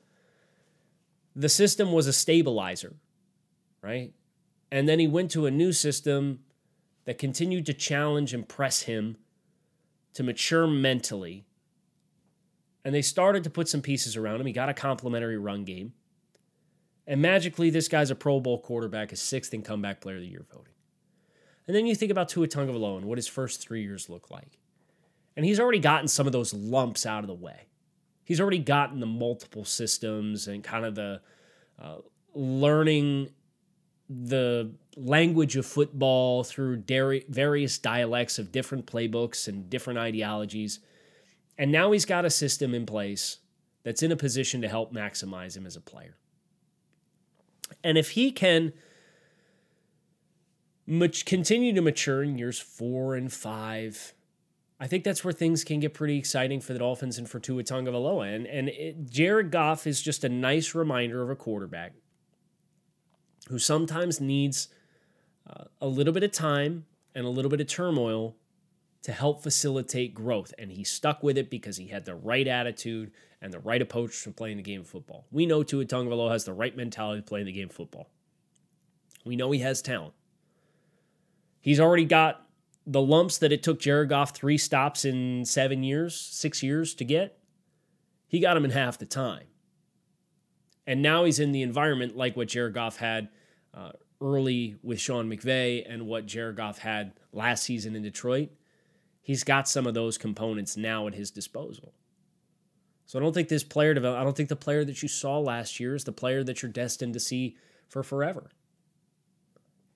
the 1.35 1.49
system 1.49 1.93
was 1.93 2.07
a 2.07 2.13
stabilizer, 2.13 2.95
right? 3.83 4.13
And 4.71 4.89
then 4.89 4.99
he 4.99 5.07
went 5.07 5.31
to 5.33 5.47
a 5.47 5.51
new 5.51 5.73
system 5.73 6.41
that 7.05 7.19
continued 7.19 7.65
to 7.67 7.75
challenge 7.75 8.35
and 8.35 8.47
press 8.47 8.83
him 8.83 9.17
to 10.15 10.23
mature 10.23 10.67
mentally. 10.67 11.47
And 12.85 12.95
they 12.95 13.03
started 13.03 13.45
to 13.45 13.51
put 13.51 13.69
some 13.69 13.83
pieces 13.83 14.17
around 14.17 14.41
him. 14.41 14.47
He 14.47 14.53
got 14.53 14.69
a 14.69 14.75
complimentary 14.75 15.37
run 15.37 15.65
game. 15.65 15.93
And 17.07 17.23
magically, 17.23 17.71
this 17.71 17.89
guy's 17.89 18.11
a 18.11 18.15
Pro 18.15 18.39
Bowl 18.39 18.61
quarterback, 18.61 19.13
a 19.13 19.17
sixth 19.17 19.55
in 19.55 19.63
comeback 19.63 20.01
player 20.01 20.17
of 20.17 20.23
the 20.23 20.29
year 20.29 20.45
voting. 20.53 20.75
And 21.67 21.77
then 21.77 21.87
you 21.87 21.95
think 21.95 22.11
about 22.11 22.29
Tua 22.29 22.49
Tagovailoa 22.49 22.99
and 22.99 23.07
what 23.07 23.19
his 23.19 23.29
first 23.29 23.61
three 23.61 23.83
years 23.83 24.09
look 24.09 24.31
like. 24.31 24.59
And 25.37 25.45
he's 25.45 25.61
already 25.61 25.79
gotten 25.79 26.09
some 26.09 26.27
of 26.27 26.33
those 26.33 26.53
lumps 26.53 27.07
out 27.07 27.23
of 27.23 27.29
the 27.29 27.35
way. 27.35 27.69
He's 28.25 28.41
already 28.41 28.59
gotten 28.59 29.01
the 29.01 29.07
multiple 29.07 29.65
systems 29.65 30.49
and 30.49 30.63
kind 30.63 30.85
of 30.85 30.95
the 30.95 31.21
uh, 31.81 31.99
learning 32.35 33.31
the 34.11 34.71
language 34.97 35.57
of 35.57 35.67
football 35.67 36.43
through 36.43 36.83
various 37.29 37.79
dialects 37.79 38.39
of 38.39 38.51
different 38.51 38.87
playbooks 38.87 39.49
and 39.49 39.69
different 39.71 39.99
ideologies. 39.99 40.81
And 41.59 41.73
now 41.73 41.91
he's 41.91 42.05
got 42.05 42.25
a 42.25 42.31
system 42.31 42.73
in 42.73 42.87
place 42.87 43.39
that's 43.83 44.03
in 44.03 44.13
a 44.13 44.17
position 44.17 44.63
to 44.63 44.69
help 44.69 44.93
maximize 44.93 45.57
him 45.57 45.67
as 45.67 45.75
a 45.75 45.81
player. 45.81 46.17
And 47.83 47.99
if 47.99 48.11
he 48.11 48.31
can 48.31 48.73
continue 51.27 51.75
to 51.75 51.83
mature 51.83 52.23
in 52.23 52.39
years 52.39 52.59
four 52.59 53.15
and 53.15 53.33
five, 53.33 54.15
I 54.81 54.87
think 54.87 55.05
that's 55.05 55.25
where 55.25 55.33
things 55.33 55.65
can 55.65 55.81
get 55.81 55.95
pretty 55.95 56.17
exciting 56.17 56.61
for 56.61 56.73
the 56.73 56.79
Dolphins 56.79 57.19
and 57.19 57.29
for 57.29 57.41
Tua 57.41 57.65
Tagovailoa. 57.65 58.35
And 58.35 58.47
and 58.47 58.69
it, 58.69 59.11
Jared 59.11 59.51
Goff 59.51 59.87
is 59.87 60.01
just 60.01 60.25
a 60.25 60.29
nice 60.29 60.75
reminder 60.75 61.23
of 61.23 61.31
a 61.31 61.37
quarterback 61.37 61.93
who 63.49 63.59
sometimes 63.59 64.21
needs 64.21 64.69
uh, 65.49 65.65
a 65.81 65.89
little 65.89 66.13
bit 66.13 66.23
of 66.23 66.33
time 66.33 66.87
and 67.15 67.27
a 67.27 67.31
little 67.31 67.51
bit 67.51 67.61
of 67.61 67.67
turmoil 67.67 68.37
to 69.03 69.13
help 69.13 69.43
facilitate 69.43 70.15
growth. 70.15 70.53
And 70.59 70.71
he 70.71 70.85
stuck 70.85 71.23
with 71.23 71.39
it 71.39 71.51
because 71.51 71.77
he 71.77 71.89
had 71.89 72.05
the 72.05 72.15
right 72.15 72.47
attitude 72.47 73.13
and 73.41 73.53
the 73.53 73.61
right 73.61 73.81
approach 73.81 74.23
to 74.25 74.31
playing 74.31 74.57
the 74.57 74.63
game 74.63 74.81
of 74.81 74.89
football. 74.89 75.27
We 75.31 75.47
know 75.47 75.63
Tua 75.63 75.85
Tagovailoa 75.85 76.33
has 76.33 76.45
the 76.45 76.53
right 76.53 76.77
mentality 76.77 77.21
to 77.21 77.27
play 77.27 77.43
the 77.43 77.53
game 77.53 77.69
of 77.69 77.75
football. 77.75 78.11
We 79.25 79.37
know 79.37 79.51
he 79.51 79.61
has 79.61 79.83
talent. 79.83 80.15
He's 81.61 81.81
already 81.81 82.05
got 82.05 82.47
the 82.87 83.03
lumps 83.03 83.39
that 83.39 83.53
it 83.53 83.63
took 83.63 83.79
Jared 83.79 84.09
Goff 84.09 84.35
three 84.35 84.57
stops 84.57 85.05
in 85.05 85.45
seven 85.45 85.83
years, 85.83 86.19
six 86.19 86.63
years 86.63 86.95
to 86.95 87.05
get, 87.05 87.39
he 88.27 88.41
got 88.41 88.55
them 88.55 88.65
in 88.65 88.71
half 88.71 88.99
the 88.99 89.07
time. 89.07 89.45
And 90.87 91.03
now 91.03 91.25
he's 91.25 91.39
in 91.39 91.53
the 91.53 91.63
environment 91.63 92.17
like 92.17 92.37
what 92.37 92.49
Jared 92.49 92.75
Goff 92.75 92.97
had 92.97 93.29
uh, 93.75 93.93
early 94.23 94.77
with 94.83 95.01
Sean 95.01 95.29
McVay 95.29 95.85
and 95.87 96.07
what 96.07 96.27
Jared 96.27 96.57
Goff 96.57 96.79
had 96.79 97.13
last 97.33 97.65
season 97.65 97.95
in 97.95 98.03
Detroit. 98.03 98.51
He's 99.29 99.45
got 99.45 99.69
some 99.69 99.87
of 99.87 99.93
those 99.93 100.17
components 100.17 100.75
now 100.75 101.07
at 101.07 101.15
his 101.15 101.31
disposal. 101.31 101.93
So 103.05 103.19
I 103.19 103.23
don't 103.23 103.35
think 103.35 103.51
this 103.51 103.63
player 103.63 103.93
develop. 103.93 104.19
I 104.19 104.25
don't 104.25 104.35
think 104.35 104.49
the 104.49 104.57
player 104.57 104.87
that 104.87 105.03
you 105.03 105.09
saw 105.11 105.39
last 105.39 105.79
year 105.79 105.95
is 105.95 106.05
the 106.05 106.13
player 106.13 106.43
that 106.45 106.63
you're 106.63 106.73
destined 106.73 107.13
to 107.13 107.21
see 107.21 107.59
for 107.91 108.03
forever. 108.03 108.49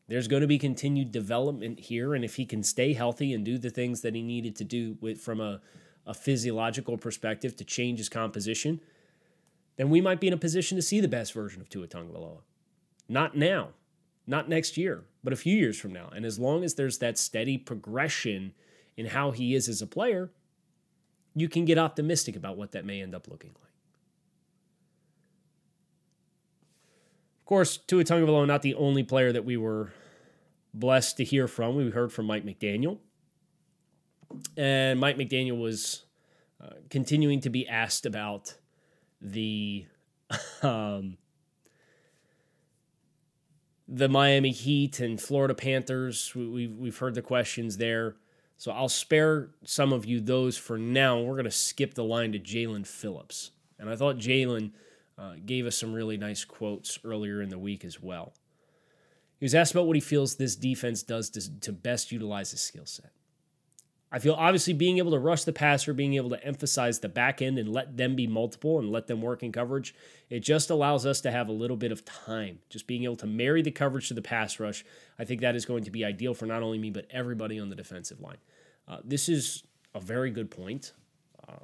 There's 0.06 0.28
going 0.28 0.42
to 0.42 0.46
be 0.46 0.58
continued 0.58 1.12
development 1.12 1.80
here, 1.80 2.12
and 2.12 2.26
if 2.26 2.34
he 2.34 2.44
can 2.44 2.62
stay 2.62 2.92
healthy 2.92 3.32
and 3.32 3.42
do 3.42 3.56
the 3.56 3.70
things 3.70 4.02
that 4.02 4.14
he 4.14 4.20
needed 4.20 4.54
to 4.56 4.64
do 4.64 4.98
with 5.00 5.18
from 5.18 5.40
a, 5.40 5.62
a 6.06 6.12
physiological 6.12 6.98
perspective 6.98 7.56
to 7.56 7.64
change 7.64 8.00
his 8.00 8.10
composition, 8.10 8.82
then 9.76 9.88
we 9.88 10.02
might 10.02 10.20
be 10.20 10.26
in 10.26 10.34
a 10.34 10.36
position 10.36 10.76
to 10.76 10.82
see 10.82 11.00
the 11.00 11.08
best 11.08 11.32
version 11.32 11.62
of 11.62 11.70
Tua 11.70 11.86
Tagovailoa. 11.86 12.42
Not 13.08 13.34
now, 13.34 13.68
not 14.26 14.50
next 14.50 14.76
year, 14.76 15.04
but 15.24 15.32
a 15.32 15.36
few 15.36 15.56
years 15.56 15.80
from 15.80 15.94
now. 15.94 16.10
And 16.14 16.26
as 16.26 16.38
long 16.38 16.64
as 16.64 16.74
there's 16.74 16.98
that 16.98 17.16
steady 17.16 17.56
progression 17.56 18.52
in 18.96 19.06
how 19.06 19.30
he 19.30 19.54
is 19.54 19.68
as 19.68 19.82
a 19.82 19.86
player, 19.86 20.30
you 21.34 21.48
can 21.48 21.64
get 21.64 21.78
optimistic 21.78 22.36
about 22.36 22.56
what 22.56 22.72
that 22.72 22.84
may 22.84 23.00
end 23.00 23.14
up 23.14 23.28
looking 23.28 23.50
like. 23.50 23.72
Of 27.40 27.46
course, 27.46 27.76
Tua 27.76 28.04
Tagovailoa 28.04 28.46
not 28.46 28.62
the 28.62 28.74
only 28.74 29.02
player 29.02 29.32
that 29.32 29.44
we 29.44 29.56
were 29.56 29.92
blessed 30.72 31.16
to 31.18 31.24
hear 31.24 31.48
from. 31.48 31.76
We 31.76 31.90
heard 31.90 32.12
from 32.12 32.26
Mike 32.26 32.44
McDaniel. 32.44 32.98
And 34.56 34.98
Mike 34.98 35.18
McDaniel 35.18 35.60
was 35.60 36.04
uh, 36.62 36.74
continuing 36.88 37.40
to 37.40 37.50
be 37.50 37.68
asked 37.68 38.06
about 38.06 38.54
the 39.20 39.86
um, 40.62 41.18
the 43.88 44.08
Miami 44.08 44.52
Heat 44.52 45.00
and 45.00 45.20
Florida 45.20 45.54
Panthers. 45.54 46.32
We, 46.34 46.46
we've, 46.46 46.76
we've 46.76 46.98
heard 46.98 47.14
the 47.14 47.22
questions 47.22 47.76
there. 47.76 48.16
So 48.62 48.70
I'll 48.70 48.88
spare 48.88 49.48
some 49.64 49.92
of 49.92 50.04
you 50.04 50.20
those 50.20 50.56
for 50.56 50.78
now. 50.78 51.18
We're 51.18 51.34
going 51.34 51.46
to 51.46 51.50
skip 51.50 51.94
the 51.94 52.04
line 52.04 52.30
to 52.30 52.38
Jaelan 52.38 52.86
Phillips. 52.86 53.50
And 53.76 53.90
I 53.90 53.96
thought 53.96 54.18
Jaelan 54.18 54.70
uh, 55.18 55.32
gave 55.44 55.66
us 55.66 55.76
some 55.76 55.92
really 55.92 56.16
nice 56.16 56.44
quotes 56.44 56.96
earlier 57.02 57.42
in 57.42 57.48
the 57.48 57.58
week 57.58 57.84
as 57.84 58.00
well. 58.00 58.34
He 59.40 59.44
was 59.44 59.52
asked 59.52 59.72
about 59.72 59.88
what 59.88 59.96
he 59.96 60.00
feels 60.00 60.36
this 60.36 60.54
defense 60.54 61.02
does 61.02 61.28
to, 61.30 61.58
to 61.58 61.72
best 61.72 62.12
utilize 62.12 62.52
his 62.52 62.60
skill 62.60 62.86
set. 62.86 63.10
I 64.14 64.18
feel 64.18 64.34
obviously 64.34 64.74
being 64.74 64.98
able 64.98 65.12
to 65.12 65.18
rush 65.18 65.44
the 65.44 65.54
passer, 65.54 65.94
being 65.94 66.14
able 66.14 66.28
to 66.30 66.44
emphasize 66.44 66.98
the 66.98 67.08
back 67.08 67.40
end 67.40 67.58
and 67.58 67.72
let 67.72 67.96
them 67.96 68.14
be 68.14 68.26
multiple 68.26 68.78
and 68.78 68.92
let 68.92 69.06
them 69.06 69.22
work 69.22 69.42
in 69.42 69.52
coverage, 69.52 69.94
it 70.28 70.40
just 70.40 70.68
allows 70.68 71.06
us 71.06 71.22
to 71.22 71.30
have 71.30 71.48
a 71.48 71.52
little 71.52 71.78
bit 71.78 71.90
of 71.90 72.04
time. 72.04 72.58
Just 72.68 72.86
being 72.86 73.04
able 73.04 73.16
to 73.16 73.26
marry 73.26 73.62
the 73.62 73.70
coverage 73.70 74.08
to 74.08 74.14
the 74.14 74.20
pass 74.20 74.60
rush, 74.60 74.84
I 75.18 75.24
think 75.24 75.40
that 75.40 75.56
is 75.56 75.64
going 75.64 75.84
to 75.84 75.90
be 75.90 76.04
ideal 76.04 76.34
for 76.34 76.44
not 76.44 76.62
only 76.62 76.78
me, 76.78 76.90
but 76.90 77.06
everybody 77.10 77.58
on 77.58 77.70
the 77.70 77.74
defensive 77.74 78.20
line. 78.20 78.36
Uh, 78.86 78.98
this 79.02 79.30
is 79.30 79.62
a 79.94 80.00
very 80.00 80.30
good 80.30 80.50
point. 80.50 80.92
Uh, 81.48 81.54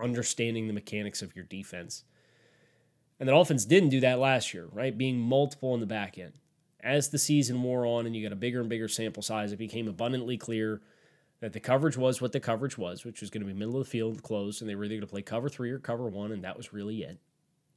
understanding 0.00 0.66
the 0.66 0.72
mechanics 0.72 1.22
of 1.22 1.36
your 1.36 1.44
defense. 1.44 2.02
And 3.20 3.28
the 3.28 3.32
Dolphins 3.32 3.64
didn't 3.64 3.90
do 3.90 4.00
that 4.00 4.18
last 4.18 4.52
year, 4.52 4.66
right? 4.72 4.98
Being 4.98 5.20
multiple 5.20 5.74
in 5.74 5.80
the 5.80 5.86
back 5.86 6.18
end. 6.18 6.32
As 6.82 7.10
the 7.10 7.18
season 7.18 7.62
wore 7.62 7.86
on 7.86 8.06
and 8.06 8.16
you 8.16 8.22
got 8.22 8.32
a 8.32 8.36
bigger 8.36 8.60
and 8.60 8.68
bigger 8.68 8.88
sample 8.88 9.22
size, 9.22 9.52
it 9.52 9.58
became 9.58 9.88
abundantly 9.88 10.36
clear 10.36 10.80
that 11.40 11.52
the 11.52 11.60
coverage 11.60 11.96
was 11.96 12.20
what 12.20 12.32
the 12.32 12.40
coverage 12.40 12.78
was, 12.78 13.04
which 13.04 13.20
was 13.20 13.30
going 13.30 13.42
to 13.42 13.46
be 13.46 13.52
middle 13.58 13.76
of 13.76 13.84
the 13.84 13.90
field 13.90 14.22
closed, 14.22 14.60
and 14.62 14.70
they 14.70 14.74
were 14.74 14.84
either 14.84 14.94
going 14.94 15.00
to 15.02 15.06
play 15.06 15.22
cover 15.22 15.48
three 15.48 15.70
or 15.70 15.78
cover 15.78 16.08
one, 16.08 16.32
and 16.32 16.44
that 16.44 16.56
was 16.56 16.72
really 16.72 17.02
it. 17.02 17.18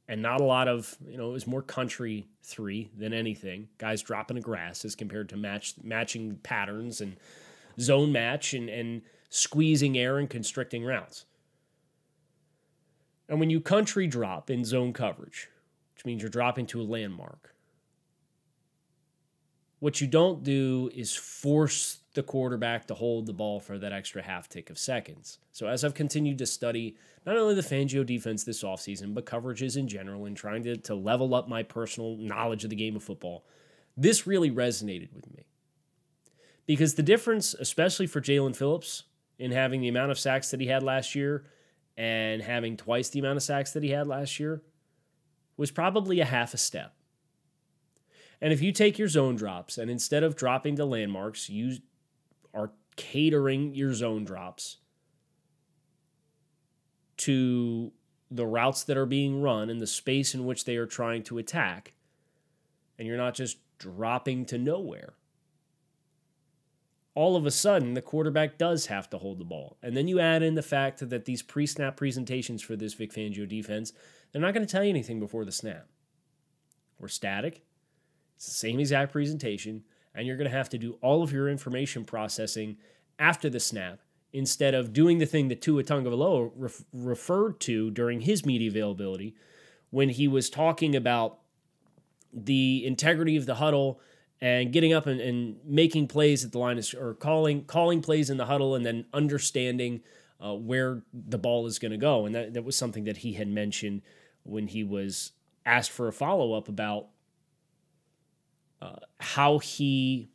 and 0.08 0.22
not 0.22 0.40
a 0.40 0.44
lot 0.44 0.68
of 0.68 0.96
you 1.08 1.16
know 1.16 1.28
it 1.30 1.32
was 1.32 1.46
more 1.46 1.62
country 1.62 2.26
three 2.42 2.90
than 2.96 3.12
anything 3.12 3.68
guys 3.78 4.02
dropping 4.02 4.36
the 4.36 4.40
grass 4.40 4.84
as 4.84 4.94
compared 4.94 5.28
to 5.28 5.36
match 5.36 5.74
matching 5.82 6.36
patterns 6.42 7.00
and 7.00 7.16
zone 7.80 8.12
match 8.12 8.54
and 8.54 8.68
and 8.68 9.02
squeezing 9.30 9.98
air 9.98 10.18
and 10.18 10.30
constricting 10.30 10.84
routes 10.84 11.24
and 13.28 13.40
when 13.40 13.50
you 13.50 13.60
country 13.60 14.06
drop 14.06 14.50
in 14.50 14.64
zone 14.64 14.92
coverage 14.92 15.48
which 15.94 16.04
means 16.04 16.22
you're 16.22 16.30
dropping 16.30 16.66
to 16.66 16.80
a 16.80 16.84
landmark 16.84 17.54
what 19.78 20.00
you 20.00 20.06
don't 20.06 20.42
do 20.42 20.90
is 20.94 21.14
force 21.14 21.98
the 22.14 22.22
quarterback 22.22 22.86
to 22.86 22.94
hold 22.94 23.26
the 23.26 23.32
ball 23.32 23.60
for 23.60 23.78
that 23.78 23.92
extra 23.92 24.22
half 24.22 24.48
tick 24.48 24.70
of 24.70 24.78
seconds. 24.78 25.38
So, 25.52 25.66
as 25.68 25.84
I've 25.84 25.94
continued 25.94 26.38
to 26.38 26.46
study 26.46 26.96
not 27.26 27.36
only 27.36 27.54
the 27.54 27.60
Fangio 27.60 28.04
defense 28.04 28.44
this 28.44 28.62
offseason, 28.62 29.12
but 29.12 29.26
coverages 29.26 29.76
in 29.76 29.86
general 29.86 30.24
and 30.24 30.36
trying 30.36 30.62
to, 30.64 30.76
to 30.76 30.94
level 30.94 31.34
up 31.34 31.48
my 31.48 31.62
personal 31.62 32.16
knowledge 32.16 32.64
of 32.64 32.70
the 32.70 32.76
game 32.76 32.96
of 32.96 33.02
football, 33.02 33.44
this 33.96 34.26
really 34.26 34.50
resonated 34.50 35.12
with 35.12 35.30
me. 35.34 35.46
Because 36.66 36.94
the 36.94 37.02
difference, 37.02 37.54
especially 37.54 38.06
for 38.06 38.20
Jaelan 38.20 38.56
Phillips, 38.56 39.04
in 39.38 39.52
having 39.52 39.82
the 39.82 39.88
amount 39.88 40.10
of 40.10 40.18
sacks 40.18 40.50
that 40.50 40.60
he 40.60 40.66
had 40.66 40.82
last 40.82 41.14
year 41.14 41.44
and 41.96 42.42
having 42.42 42.76
twice 42.76 43.10
the 43.10 43.18
amount 43.18 43.36
of 43.36 43.42
sacks 43.42 43.72
that 43.72 43.82
he 43.82 43.90
had 43.90 44.06
last 44.06 44.40
year, 44.40 44.62
was 45.56 45.70
probably 45.70 46.20
a 46.20 46.24
half 46.24 46.54
a 46.54 46.58
step. 46.58 46.95
And 48.40 48.52
if 48.52 48.60
you 48.62 48.72
take 48.72 48.98
your 48.98 49.08
zone 49.08 49.36
drops 49.36 49.78
and 49.78 49.90
instead 49.90 50.22
of 50.22 50.36
dropping 50.36 50.76
to 50.76 50.84
landmarks, 50.84 51.48
you 51.48 51.78
are 52.52 52.72
catering 52.96 53.74
your 53.74 53.94
zone 53.94 54.24
drops 54.24 54.78
to 57.18 57.92
the 58.30 58.46
routes 58.46 58.82
that 58.84 58.96
are 58.96 59.06
being 59.06 59.40
run 59.40 59.70
and 59.70 59.80
the 59.80 59.86
space 59.86 60.34
in 60.34 60.44
which 60.44 60.64
they 60.64 60.76
are 60.76 60.86
trying 60.86 61.22
to 61.24 61.38
attack, 61.38 61.94
and 62.98 63.06
you're 63.06 63.16
not 63.16 63.34
just 63.34 63.58
dropping 63.78 64.44
to 64.46 64.58
nowhere. 64.58 65.14
All 67.14 67.36
of 67.36 67.46
a 67.46 67.50
sudden, 67.50 67.94
the 67.94 68.02
quarterback 68.02 68.58
does 68.58 68.86
have 68.86 69.08
to 69.10 69.18
hold 69.18 69.38
the 69.38 69.44
ball. 69.44 69.78
And 69.82 69.96
then 69.96 70.06
you 70.06 70.20
add 70.20 70.42
in 70.42 70.54
the 70.54 70.62
fact 70.62 71.08
that 71.08 71.24
these 71.24 71.42
pre 71.42 71.66
snap 71.66 71.96
presentations 71.96 72.60
for 72.60 72.76
this 72.76 72.92
Vic 72.92 73.12
Fangio 73.12 73.48
defense, 73.48 73.92
they're 74.32 74.42
not 74.42 74.52
going 74.52 74.66
to 74.66 74.70
tell 74.70 74.84
you 74.84 74.90
anything 74.90 75.18
before 75.18 75.46
the 75.46 75.52
snap. 75.52 75.86
We're 76.98 77.08
static. 77.08 77.65
It's 78.36 78.46
the 78.46 78.52
same 78.52 78.80
exact 78.80 79.12
presentation, 79.12 79.84
and 80.14 80.26
you're 80.26 80.36
going 80.36 80.50
to 80.50 80.56
have 80.56 80.68
to 80.70 80.78
do 80.78 80.98
all 81.02 81.22
of 81.22 81.32
your 81.32 81.48
information 81.48 82.04
processing 82.04 82.76
after 83.18 83.48
the 83.48 83.60
snap 83.60 84.00
instead 84.32 84.74
of 84.74 84.92
doing 84.92 85.18
the 85.18 85.26
thing 85.26 85.48
that 85.48 85.62
Tua 85.62 85.82
Tagovailoa 85.82 86.50
ref- 86.54 86.84
referred 86.92 87.58
to 87.60 87.90
during 87.90 88.20
his 88.20 88.44
media 88.44 88.68
availability 88.68 89.34
when 89.90 90.10
he 90.10 90.28
was 90.28 90.50
talking 90.50 90.94
about 90.94 91.38
the 92.32 92.84
integrity 92.84 93.36
of 93.36 93.46
the 93.46 93.54
huddle 93.54 94.00
and 94.40 94.72
getting 94.72 94.92
up 94.92 95.06
and, 95.06 95.20
and 95.20 95.56
making 95.64 96.06
plays 96.06 96.44
at 96.44 96.52
the 96.52 96.58
line 96.58 96.76
of, 96.76 96.94
or 96.98 97.14
calling 97.14 97.64
calling 97.64 98.02
plays 98.02 98.28
in 98.28 98.36
the 98.36 98.44
huddle 98.44 98.74
and 98.74 98.84
then 98.84 99.06
understanding 99.14 100.02
uh, 100.44 100.52
where 100.52 101.02
the 101.14 101.38
ball 101.38 101.66
is 101.66 101.78
going 101.78 101.92
to 101.92 101.96
go. 101.96 102.26
And 102.26 102.34
that, 102.34 102.52
that 102.52 102.64
was 102.64 102.76
something 102.76 103.04
that 103.04 103.18
he 103.18 103.32
had 103.32 103.48
mentioned 103.48 104.02
when 104.42 104.66
he 104.66 104.84
was 104.84 105.32
asked 105.64 105.90
for 105.90 106.08
a 106.08 106.12
follow-up 106.12 106.68
about 106.68 107.08
uh, 108.86 108.96
how 109.18 109.58
he 109.58 110.30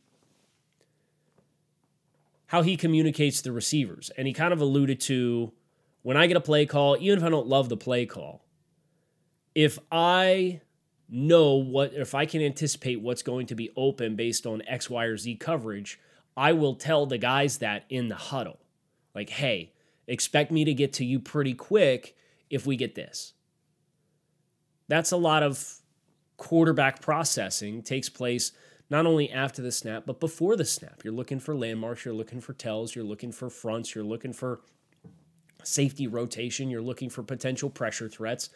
how 2.46 2.62
he 2.62 2.76
communicates 2.76 3.40
the 3.40 3.50
receivers. 3.50 4.10
And 4.18 4.26
he 4.26 4.34
kind 4.34 4.52
of 4.52 4.60
alluded 4.60 5.00
to 5.02 5.52
when 6.02 6.18
I 6.18 6.26
get 6.26 6.36
a 6.36 6.40
play 6.40 6.66
call, 6.66 6.96
even 7.00 7.18
if 7.18 7.24
I 7.24 7.30
don't 7.30 7.46
love 7.46 7.70
the 7.70 7.78
play 7.78 8.04
call, 8.04 8.44
if 9.54 9.78
I 9.90 10.60
know 11.08 11.54
what 11.54 11.94
if 11.94 12.14
I 12.14 12.26
can 12.26 12.42
anticipate 12.42 13.00
what's 13.00 13.22
going 13.22 13.46
to 13.46 13.54
be 13.54 13.70
open 13.76 14.16
based 14.16 14.46
on 14.46 14.62
X, 14.66 14.90
Y, 14.90 15.04
or 15.04 15.16
Z 15.16 15.36
coverage, 15.36 15.98
I 16.36 16.52
will 16.52 16.74
tell 16.74 17.06
the 17.06 17.18
guys 17.18 17.58
that 17.58 17.84
in 17.88 18.08
the 18.08 18.16
huddle. 18.16 18.58
Like, 19.14 19.30
hey, 19.30 19.72
expect 20.06 20.50
me 20.50 20.64
to 20.64 20.74
get 20.74 20.94
to 20.94 21.04
you 21.04 21.20
pretty 21.20 21.54
quick 21.54 22.16
if 22.50 22.66
we 22.66 22.76
get 22.76 22.94
this. 22.94 23.32
That's 24.88 25.12
a 25.12 25.16
lot 25.16 25.42
of 25.42 25.81
quarterback 26.42 27.00
processing 27.00 27.82
takes 27.82 28.08
place 28.08 28.50
not 28.90 29.06
only 29.06 29.30
after 29.30 29.62
the 29.62 29.70
snap, 29.70 30.02
but 30.04 30.18
before 30.18 30.56
the 30.56 30.64
snap. 30.64 31.04
You're 31.04 31.12
looking 31.14 31.38
for 31.38 31.54
landmarks, 31.54 32.04
you're 32.04 32.12
looking 32.12 32.40
for 32.40 32.52
tells, 32.52 32.96
you're 32.96 33.04
looking 33.04 33.30
for 33.30 33.48
fronts, 33.48 33.94
you're 33.94 34.02
looking 34.02 34.32
for 34.32 34.60
safety 35.62 36.08
rotation, 36.08 36.68
you're 36.68 36.82
looking 36.82 37.08
for 37.08 37.22
potential 37.22 37.70
pressure 37.70 38.08
threats. 38.08 38.50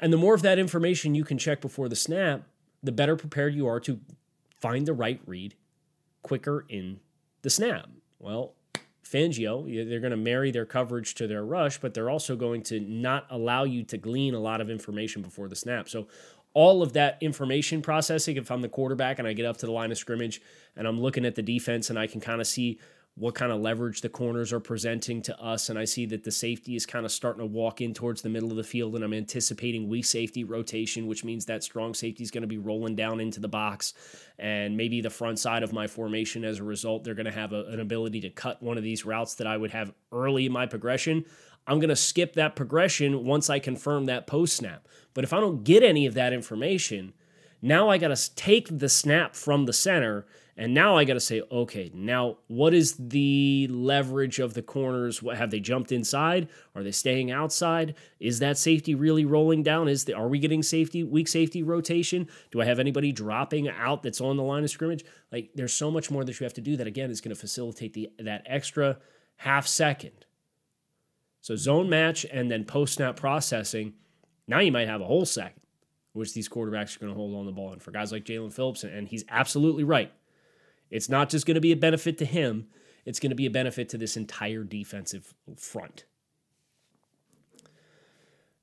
And 0.00 0.12
the 0.12 0.16
more 0.16 0.34
of 0.34 0.42
that 0.42 0.58
information 0.58 1.14
you 1.14 1.22
can 1.22 1.38
check 1.38 1.60
before 1.60 1.88
the 1.88 1.94
snap, 1.94 2.42
the 2.82 2.90
better 2.90 3.14
prepared 3.14 3.54
you 3.54 3.68
are 3.68 3.78
to 3.78 4.00
find 4.60 4.84
the 4.84 4.92
right 4.92 5.20
read 5.24 5.54
quicker 6.24 6.66
in 6.68 6.98
the 7.42 7.50
snap. 7.50 7.88
Well, 8.18 8.54
Fangio, 9.04 9.88
they're 9.88 10.00
going 10.00 10.10
to 10.10 10.16
marry 10.16 10.50
their 10.50 10.66
coverage 10.66 11.14
to 11.14 11.26
their 11.26 11.44
rush, 11.44 11.78
but 11.78 11.94
they're 11.94 12.10
also 12.10 12.36
going 12.36 12.62
to 12.64 12.80
not 12.80 13.26
allow 13.30 13.64
you 13.64 13.82
to 13.84 13.96
glean 13.96 14.34
a 14.34 14.40
lot 14.40 14.60
of 14.60 14.68
information 14.68 15.22
before 15.22 15.48
the 15.48 15.56
snap. 15.56 15.88
So 15.88 16.08
all 16.58 16.82
of 16.82 16.92
that 16.94 17.18
information 17.20 17.80
processing, 17.80 18.36
if 18.36 18.50
I'm 18.50 18.62
the 18.62 18.68
quarterback 18.68 19.20
and 19.20 19.28
I 19.28 19.32
get 19.32 19.46
up 19.46 19.58
to 19.58 19.66
the 19.66 19.70
line 19.70 19.92
of 19.92 19.96
scrimmage 19.96 20.42
and 20.74 20.88
I'm 20.88 21.00
looking 21.00 21.24
at 21.24 21.36
the 21.36 21.42
defense 21.42 21.88
and 21.88 21.96
I 21.96 22.08
can 22.08 22.20
kind 22.20 22.40
of 22.40 22.48
see 22.48 22.80
what 23.18 23.34
kind 23.34 23.50
of 23.50 23.60
leverage 23.60 24.00
the 24.00 24.08
corners 24.08 24.52
are 24.52 24.60
presenting 24.60 25.20
to 25.22 25.36
us. 25.40 25.70
And 25.70 25.78
I 25.78 25.84
see 25.84 26.06
that 26.06 26.22
the 26.22 26.30
safety 26.30 26.76
is 26.76 26.86
kind 26.86 27.04
of 27.04 27.10
starting 27.10 27.40
to 27.40 27.46
walk 27.46 27.80
in 27.80 27.92
towards 27.92 28.22
the 28.22 28.28
middle 28.28 28.50
of 28.50 28.56
the 28.56 28.62
field. 28.62 28.94
And 28.94 29.02
I'm 29.02 29.12
anticipating 29.12 29.88
weak 29.88 30.04
safety 30.04 30.44
rotation, 30.44 31.06
which 31.06 31.24
means 31.24 31.44
that 31.46 31.64
strong 31.64 31.94
safety 31.94 32.22
is 32.22 32.30
going 32.30 32.42
to 32.42 32.48
be 32.48 32.58
rolling 32.58 32.94
down 32.94 33.20
into 33.20 33.40
the 33.40 33.48
box. 33.48 33.94
And 34.38 34.76
maybe 34.76 35.00
the 35.00 35.10
front 35.10 35.40
side 35.40 35.64
of 35.64 35.72
my 35.72 35.88
formation, 35.88 36.44
as 36.44 36.60
a 36.60 36.64
result, 36.64 37.02
they're 37.02 37.14
going 37.14 37.26
to 37.26 37.32
have 37.32 37.52
a, 37.52 37.64
an 37.66 37.80
ability 37.80 38.20
to 38.20 38.30
cut 38.30 38.62
one 38.62 38.78
of 38.78 38.84
these 38.84 39.04
routes 39.04 39.34
that 39.34 39.46
I 39.46 39.56
would 39.56 39.72
have 39.72 39.92
early 40.12 40.46
in 40.46 40.52
my 40.52 40.66
progression. 40.66 41.24
I'm 41.66 41.80
going 41.80 41.88
to 41.88 41.96
skip 41.96 42.34
that 42.34 42.56
progression 42.56 43.24
once 43.24 43.50
I 43.50 43.58
confirm 43.58 44.06
that 44.06 44.26
post 44.26 44.56
snap. 44.56 44.86
But 45.12 45.24
if 45.24 45.32
I 45.32 45.40
don't 45.40 45.64
get 45.64 45.82
any 45.82 46.06
of 46.06 46.14
that 46.14 46.32
information, 46.32 47.14
now 47.60 47.88
I 47.88 47.98
got 47.98 48.16
to 48.16 48.34
take 48.36 48.78
the 48.78 48.88
snap 48.88 49.34
from 49.34 49.66
the 49.66 49.72
center 49.72 50.24
and 50.58 50.74
now 50.74 50.96
I 50.96 51.04
got 51.04 51.14
to 51.14 51.20
say, 51.20 51.40
okay, 51.52 51.92
now 51.94 52.38
what 52.48 52.74
is 52.74 52.96
the 52.98 53.68
leverage 53.70 54.40
of 54.40 54.54
the 54.54 54.62
corners? 54.62 55.22
What 55.22 55.36
have 55.36 55.52
they 55.52 55.60
jumped 55.60 55.92
inside? 55.92 56.48
Are 56.74 56.82
they 56.82 56.90
staying 56.90 57.30
outside? 57.30 57.94
Is 58.18 58.40
that 58.40 58.58
safety 58.58 58.96
really 58.96 59.24
rolling 59.24 59.62
down? 59.62 59.86
Is 59.86 60.04
the, 60.04 60.14
are 60.14 60.26
we 60.26 60.40
getting 60.40 60.64
safety 60.64 61.04
weak 61.04 61.28
safety 61.28 61.62
rotation? 61.62 62.26
Do 62.50 62.60
I 62.60 62.64
have 62.64 62.80
anybody 62.80 63.12
dropping 63.12 63.68
out 63.68 64.02
that's 64.02 64.20
on 64.20 64.36
the 64.36 64.42
line 64.42 64.64
of 64.64 64.70
scrimmage? 64.70 65.04
Like 65.30 65.50
there's 65.54 65.72
so 65.72 65.92
much 65.92 66.10
more 66.10 66.24
that 66.24 66.40
you 66.40 66.44
have 66.44 66.54
to 66.54 66.60
do 66.60 66.76
that 66.76 66.88
again 66.88 67.12
is 67.12 67.20
going 67.20 67.34
to 67.34 67.40
facilitate 67.40 67.94
the 67.94 68.10
that 68.18 68.42
extra 68.46 68.98
half 69.36 69.68
second 69.68 70.26
so 71.40 71.54
zone 71.54 71.88
match 71.88 72.26
and 72.30 72.50
then 72.50 72.64
post 72.64 72.94
snap 72.94 73.16
processing. 73.16 73.94
Now 74.48 74.58
you 74.58 74.72
might 74.72 74.88
have 74.88 75.00
a 75.00 75.06
whole 75.06 75.24
second, 75.24 75.62
which 76.14 76.34
these 76.34 76.48
quarterbacks 76.48 76.96
are 76.96 77.00
going 77.00 77.12
to 77.12 77.16
hold 77.16 77.36
on 77.36 77.46
the 77.46 77.52
ball. 77.52 77.72
And 77.72 77.82
for 77.82 77.92
guys 77.92 78.10
like 78.10 78.24
Jaelan 78.24 78.52
Phillips, 78.52 78.82
and 78.82 79.06
he's 79.06 79.24
absolutely 79.28 79.84
right. 79.84 80.12
It's 80.90 81.08
not 81.08 81.28
just 81.28 81.46
going 81.46 81.56
to 81.56 81.60
be 81.60 81.72
a 81.72 81.76
benefit 81.76 82.18
to 82.18 82.24
him, 82.24 82.66
it's 83.04 83.20
going 83.20 83.30
to 83.30 83.36
be 83.36 83.46
a 83.46 83.50
benefit 83.50 83.88
to 83.90 83.98
this 83.98 84.16
entire 84.16 84.64
defensive 84.64 85.34
front. 85.56 86.04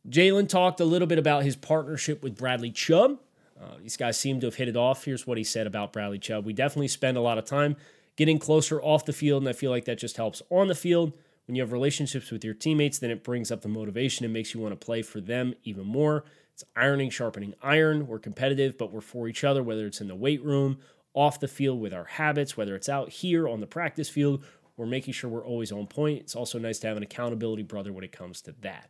Jaelan 0.08 0.48
talked 0.48 0.80
a 0.80 0.86
little 0.86 1.08
bit 1.08 1.18
about 1.18 1.44
his 1.44 1.56
partnership 1.56 2.22
with 2.22 2.38
Bradley 2.38 2.72
Chubb. 2.72 3.18
Uh, 3.60 3.78
these 3.82 3.98
guys 3.98 4.20
seem 4.20 4.40
to 4.42 4.48
have 4.48 4.56
hit 4.56 4.68
it 4.68 4.76
off. 4.76 5.06
Here's 5.06 5.26
what 5.26 5.38
he 5.38 5.44
said 5.44 5.66
about 5.66 5.94
Bradley 5.94 6.20
Chubb. 6.20 6.46
We 6.46 6.54
definitely 6.54 6.90
spend 6.90 7.18
a 7.18 7.22
lot 7.22 7.38
of 7.38 7.46
time 7.46 7.76
getting 8.16 8.38
closer 8.38 8.82
off 8.82 9.06
the 9.06 9.14
field, 9.14 9.42
and 9.42 9.50
I 9.50 9.54
feel 9.54 9.72
like 9.72 9.86
that 9.86 9.98
just 9.98 10.18
helps 10.18 10.42
on 10.50 10.68
the 10.68 10.76
field. 10.76 11.14
When 11.48 11.56
you 11.56 11.62
have 11.62 11.72
relationships 11.72 12.32
with 12.32 12.44
your 12.44 12.54
teammates, 12.54 13.00
then 13.00 13.12
it 13.12 13.24
brings 13.24 13.52
up 13.52 13.62
the 13.62 13.68
motivation 13.68 14.26
and 14.26 14.34
makes 14.34 14.54
you 14.54 14.60
want 14.60 14.80
to 14.80 14.86
play 14.86 15.02
for 15.02 15.22
them 15.22 15.54
even 15.64 15.86
more. 15.86 16.26
It's 16.54 16.64
ironing, 16.76 17.10
sharpening 17.10 17.54
iron. 17.62 18.08
We're 18.08 18.20
competitive, 18.20 18.78
but 18.78 18.92
we're 18.92 19.02
for 19.02 19.28
each 19.28 19.44
other, 19.44 19.62
whether 19.62 19.86
it's 19.86 20.02
in 20.02 20.08
the 20.08 20.16
weight 20.16 20.44
room, 20.44 20.78
off 21.16 21.40
the 21.40 21.48
field 21.48 21.80
with 21.80 21.94
our 21.94 22.04
habits, 22.04 22.56
whether 22.56 22.76
it's 22.76 22.90
out 22.90 23.10
here 23.10 23.48
on 23.48 23.62
the 23.62 23.66
practice 23.66 24.10
field, 24.10 24.44
we're 24.78 24.86
making 24.86 25.14
sure 25.14 25.30
we're 25.30 25.46
always 25.46 25.72
on 25.72 25.88
point. 25.88 26.20
It's 26.20 26.36
also 26.36 26.60
nice 26.60 26.78
to 26.80 26.88
have 26.88 26.98
an 26.98 27.04
accountability 27.04 27.64
brother 27.64 27.94
when 27.94 28.04
it 28.04 28.12
comes 28.12 28.42
to 28.42 28.54
that. 28.62 28.90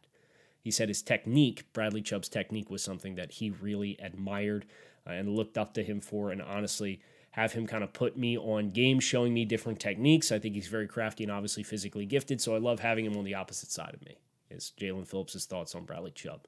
He 0.59 0.71
said 0.71 0.89
his 0.89 1.03
technique, 1.03 1.71
Bradley 1.73 2.01
Chubb's 2.01 2.27
technique, 2.27 2.71
was 2.71 2.83
something 2.83 3.15
that 3.15 3.33
he 3.33 3.51
really 3.51 3.95
admired 4.01 4.65
uh, 5.07 5.11
and 5.11 5.29
looked 5.29 5.59
up 5.59 5.75
to 5.75 5.83
him 5.83 6.01
for. 6.01 6.31
And 6.31 6.41
honestly, 6.41 6.99
have 7.31 7.53
him 7.53 7.67
kind 7.67 7.83
of 7.83 7.93
put 7.93 8.17
me 8.17 8.35
on 8.35 8.71
game, 8.71 8.99
showing 8.99 9.31
me 9.31 9.45
different 9.45 9.79
techniques. 9.79 10.31
I 10.31 10.39
think 10.39 10.55
he's 10.55 10.67
very 10.67 10.87
crafty 10.87 11.23
and 11.23 11.31
obviously 11.31 11.61
physically 11.61 12.07
gifted. 12.07 12.41
So 12.41 12.55
I 12.55 12.57
love 12.57 12.79
having 12.79 13.05
him 13.05 13.15
on 13.15 13.23
the 13.23 13.35
opposite 13.35 13.69
side 13.71 13.93
of 13.93 14.03
me. 14.03 14.17
Is 14.49 14.73
Jaelan 14.79 15.07
Phillips' 15.07 15.45
thoughts 15.45 15.75
on 15.75 15.85
Bradley 15.85 16.11
Chubb, 16.11 16.47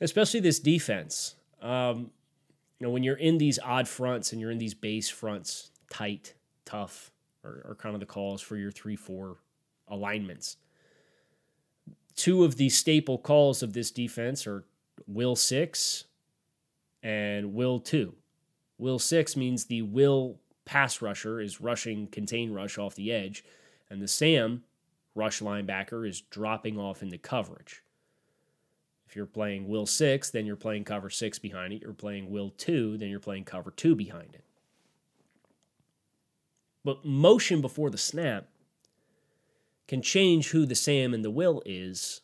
especially 0.00 0.40
this 0.40 0.58
defense. 0.58 1.36
Um, 1.62 2.10
you 2.78 2.86
know, 2.86 2.90
when 2.90 3.02
you're 3.02 3.16
in 3.16 3.38
these 3.38 3.58
odd 3.62 3.88
fronts 3.88 4.32
and 4.32 4.40
you're 4.40 4.50
in 4.50 4.58
these 4.58 4.74
base 4.74 5.08
fronts, 5.08 5.70
tight, 5.90 6.34
tough, 6.64 7.10
are, 7.44 7.64
are 7.68 7.76
kind 7.78 7.94
of 7.94 8.00
the 8.00 8.06
calls 8.06 8.40
for 8.40 8.56
your 8.56 8.70
three 8.70 8.96
four 8.96 9.36
alignments. 9.88 10.56
Two 12.16 12.44
of 12.44 12.56
the 12.56 12.68
staple 12.68 13.18
calls 13.18 13.62
of 13.62 13.72
this 13.72 13.90
defense 13.90 14.46
are 14.46 14.64
will 15.06 15.36
six 15.36 16.04
and 17.02 17.54
will 17.54 17.78
two. 17.80 18.14
Will 18.78 18.98
six 18.98 19.36
means 19.36 19.64
the 19.64 19.82
will 19.82 20.40
pass 20.64 21.02
rusher 21.02 21.40
is 21.40 21.60
rushing 21.60 22.06
contain 22.08 22.52
rush 22.52 22.78
off 22.78 22.94
the 22.94 23.12
edge, 23.12 23.44
and 23.90 24.00
the 24.00 24.08
Sam 24.08 24.64
rush 25.14 25.40
linebacker 25.40 26.08
is 26.08 26.22
dropping 26.22 26.78
off 26.78 27.02
into 27.02 27.18
coverage. 27.18 27.83
You're 29.14 29.26
playing 29.26 29.68
will 29.68 29.86
six, 29.86 30.30
then 30.30 30.46
you're 30.46 30.56
playing 30.56 30.84
cover 30.84 31.10
six 31.10 31.38
behind 31.38 31.72
it. 31.72 31.82
You're 31.82 31.92
playing 31.92 32.30
will 32.30 32.50
two, 32.50 32.96
then 32.96 33.08
you're 33.08 33.20
playing 33.20 33.44
cover 33.44 33.70
two 33.70 33.94
behind 33.94 34.34
it. 34.34 34.44
But 36.84 37.04
motion 37.04 37.60
before 37.60 37.90
the 37.90 37.98
snap 37.98 38.48
can 39.88 40.02
change 40.02 40.50
who 40.50 40.66
the 40.66 40.74
Sam 40.74 41.14
and 41.14 41.24
the 41.24 41.30
will 41.30 41.62
is. 41.64 42.20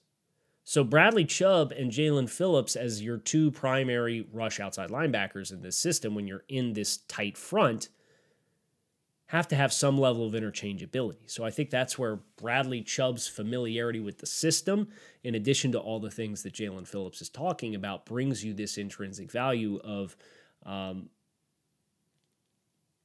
So 0.64 0.84
Bradley 0.84 1.24
Chubb 1.24 1.72
and 1.72 1.90
Jaelan 1.90 2.28
Phillips 2.28 2.76
as 2.76 3.02
your 3.02 3.16
two 3.16 3.50
primary 3.50 4.26
rush 4.32 4.60
outside 4.60 4.90
linebackers 4.90 5.52
in 5.52 5.62
this 5.62 5.76
system 5.76 6.14
when 6.14 6.26
you're 6.26 6.44
in 6.48 6.74
this 6.74 6.98
tight 7.08 7.36
front 7.36 7.88
have 9.30 9.46
to 9.46 9.54
have 9.54 9.72
some 9.72 9.96
level 9.96 10.26
of 10.26 10.32
interchangeability. 10.32 11.30
So 11.30 11.44
I 11.44 11.50
think 11.50 11.70
that's 11.70 11.96
where 11.96 12.18
Bradley 12.36 12.82
Chubb's 12.82 13.28
familiarity 13.28 14.00
with 14.00 14.18
the 14.18 14.26
system, 14.26 14.88
in 15.22 15.36
addition 15.36 15.70
to 15.70 15.78
all 15.78 16.00
the 16.00 16.10
things 16.10 16.42
that 16.42 16.52
Jaelan 16.52 16.84
Phillips 16.84 17.22
is 17.22 17.28
talking 17.28 17.76
about, 17.76 18.06
brings 18.06 18.44
you 18.44 18.52
this 18.52 18.76
intrinsic 18.76 19.30
value 19.30 19.78
of 19.84 20.16
um, 20.66 21.10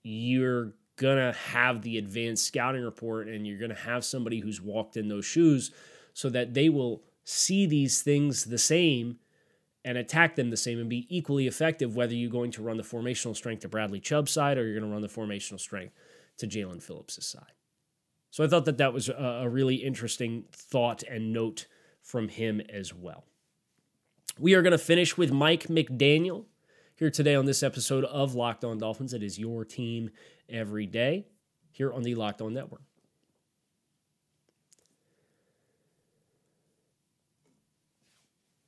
you're 0.02 0.74
going 0.96 1.18
to 1.18 1.38
have 1.52 1.84
the 1.84 2.00
advanced 2.00 2.48
scouting 2.48 2.84
report 2.84 3.28
and 3.28 3.46
you're 3.46 3.60
going 3.60 3.70
to 3.70 3.76
have 3.76 4.04
somebody 4.04 4.40
who's 4.40 4.60
walked 4.60 4.98
in 4.98 5.10
those 5.10 5.26
shoes 5.26 5.70
so 6.16 6.28
that 6.32 6.56
they 6.56 6.70
will 6.70 7.04
see 7.24 7.68
these 7.68 8.02
things 8.02 8.46
the 8.46 8.58
same 8.58 9.20
and 9.84 9.96
attack 9.96 10.36
them 10.36 10.50
the 10.50 10.58
same 10.58 10.80
and 10.80 10.90
be 10.90 11.06
equally 11.16 11.46
effective 11.46 11.96
whether 11.96 12.16
you're 12.16 12.32
going 12.32 12.50
to 12.50 12.64
run 12.64 12.78
the 12.78 12.84
formational 12.84 13.36
strength 13.36 13.60
to 13.60 13.70
Bradley 13.70 14.00
Chubb's 14.00 14.32
side 14.32 14.58
or 14.58 14.66
you're 14.66 14.80
going 14.80 14.90
to 14.90 14.92
run 14.92 15.04
the 15.04 15.08
formational 15.08 15.60
strength 15.60 15.94
to 16.38 16.48
Jaelan 16.48 16.82
Phillips' 16.82 17.26
side. 17.26 17.54
So 18.32 18.44
I 18.44 18.48
thought 18.48 18.66
that 18.66 18.78
that 18.80 18.94
was 18.94 19.08
a 19.08 19.48
really 19.50 19.76
interesting 19.76 20.44
thought 20.52 21.04
and 21.04 21.32
note 21.32 21.68
from 22.02 22.28
him 22.28 22.60
as 22.70 22.94
well. 22.94 23.24
We 24.38 24.54
are 24.56 24.62
going 24.62 24.72
to 24.72 24.78
finish 24.78 25.18
with 25.18 25.32
Mike 25.32 25.68
McDaniel 25.68 26.46
here 26.96 27.10
today 27.10 27.36
on 27.36 27.46
this 27.46 27.64
episode 27.64 28.04
of 28.04 28.36
Locked 28.36 28.66
On 28.66 28.78
Dolphins. 28.78 29.14
It 29.14 29.24
is 29.24 29.40
your 29.40 29.64
team 29.64 30.10
every 30.50 30.86
day 30.86 31.28
here 31.72 31.94
on 31.94 32.04
the 32.04 32.16
Locked 32.16 32.42
On 32.42 32.54
Network. 32.54 32.82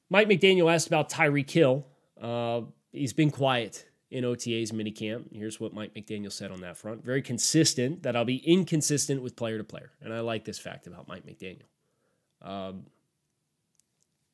Mike 0.10 0.30
McDaniel 0.30 0.74
asked 0.74 0.88
about 0.88 1.10
Tyreek 1.10 1.50
Hill. 1.50 1.86
Uh, 2.22 2.62
he's 2.94 3.12
been 3.12 3.32
quiet 3.32 3.86
in 4.10 4.24
OTA's 4.24 4.72
minicamp. 4.72 5.26
Here's 5.34 5.60
what 5.60 5.74
Mike 5.74 5.94
McDaniel 5.94 6.32
said 6.32 6.52
on 6.52 6.62
that 6.62 6.78
front. 6.78 7.04
Very 7.04 7.22
consistent, 7.22 8.04
that 8.04 8.16
I'll 8.16 8.26
be 8.26 8.38
inconsistent 8.38 9.22
with 9.22 9.36
player 9.36 9.58
to 9.58 9.64
player. 9.64 9.92
And 10.02 10.14
I 10.14 10.22
like 10.22 10.46
this 10.46 10.60
fact 10.60 10.88
about 10.88 11.08
Mike 11.08 11.26
McDaniel. 11.26 11.64
Um, 12.42 12.86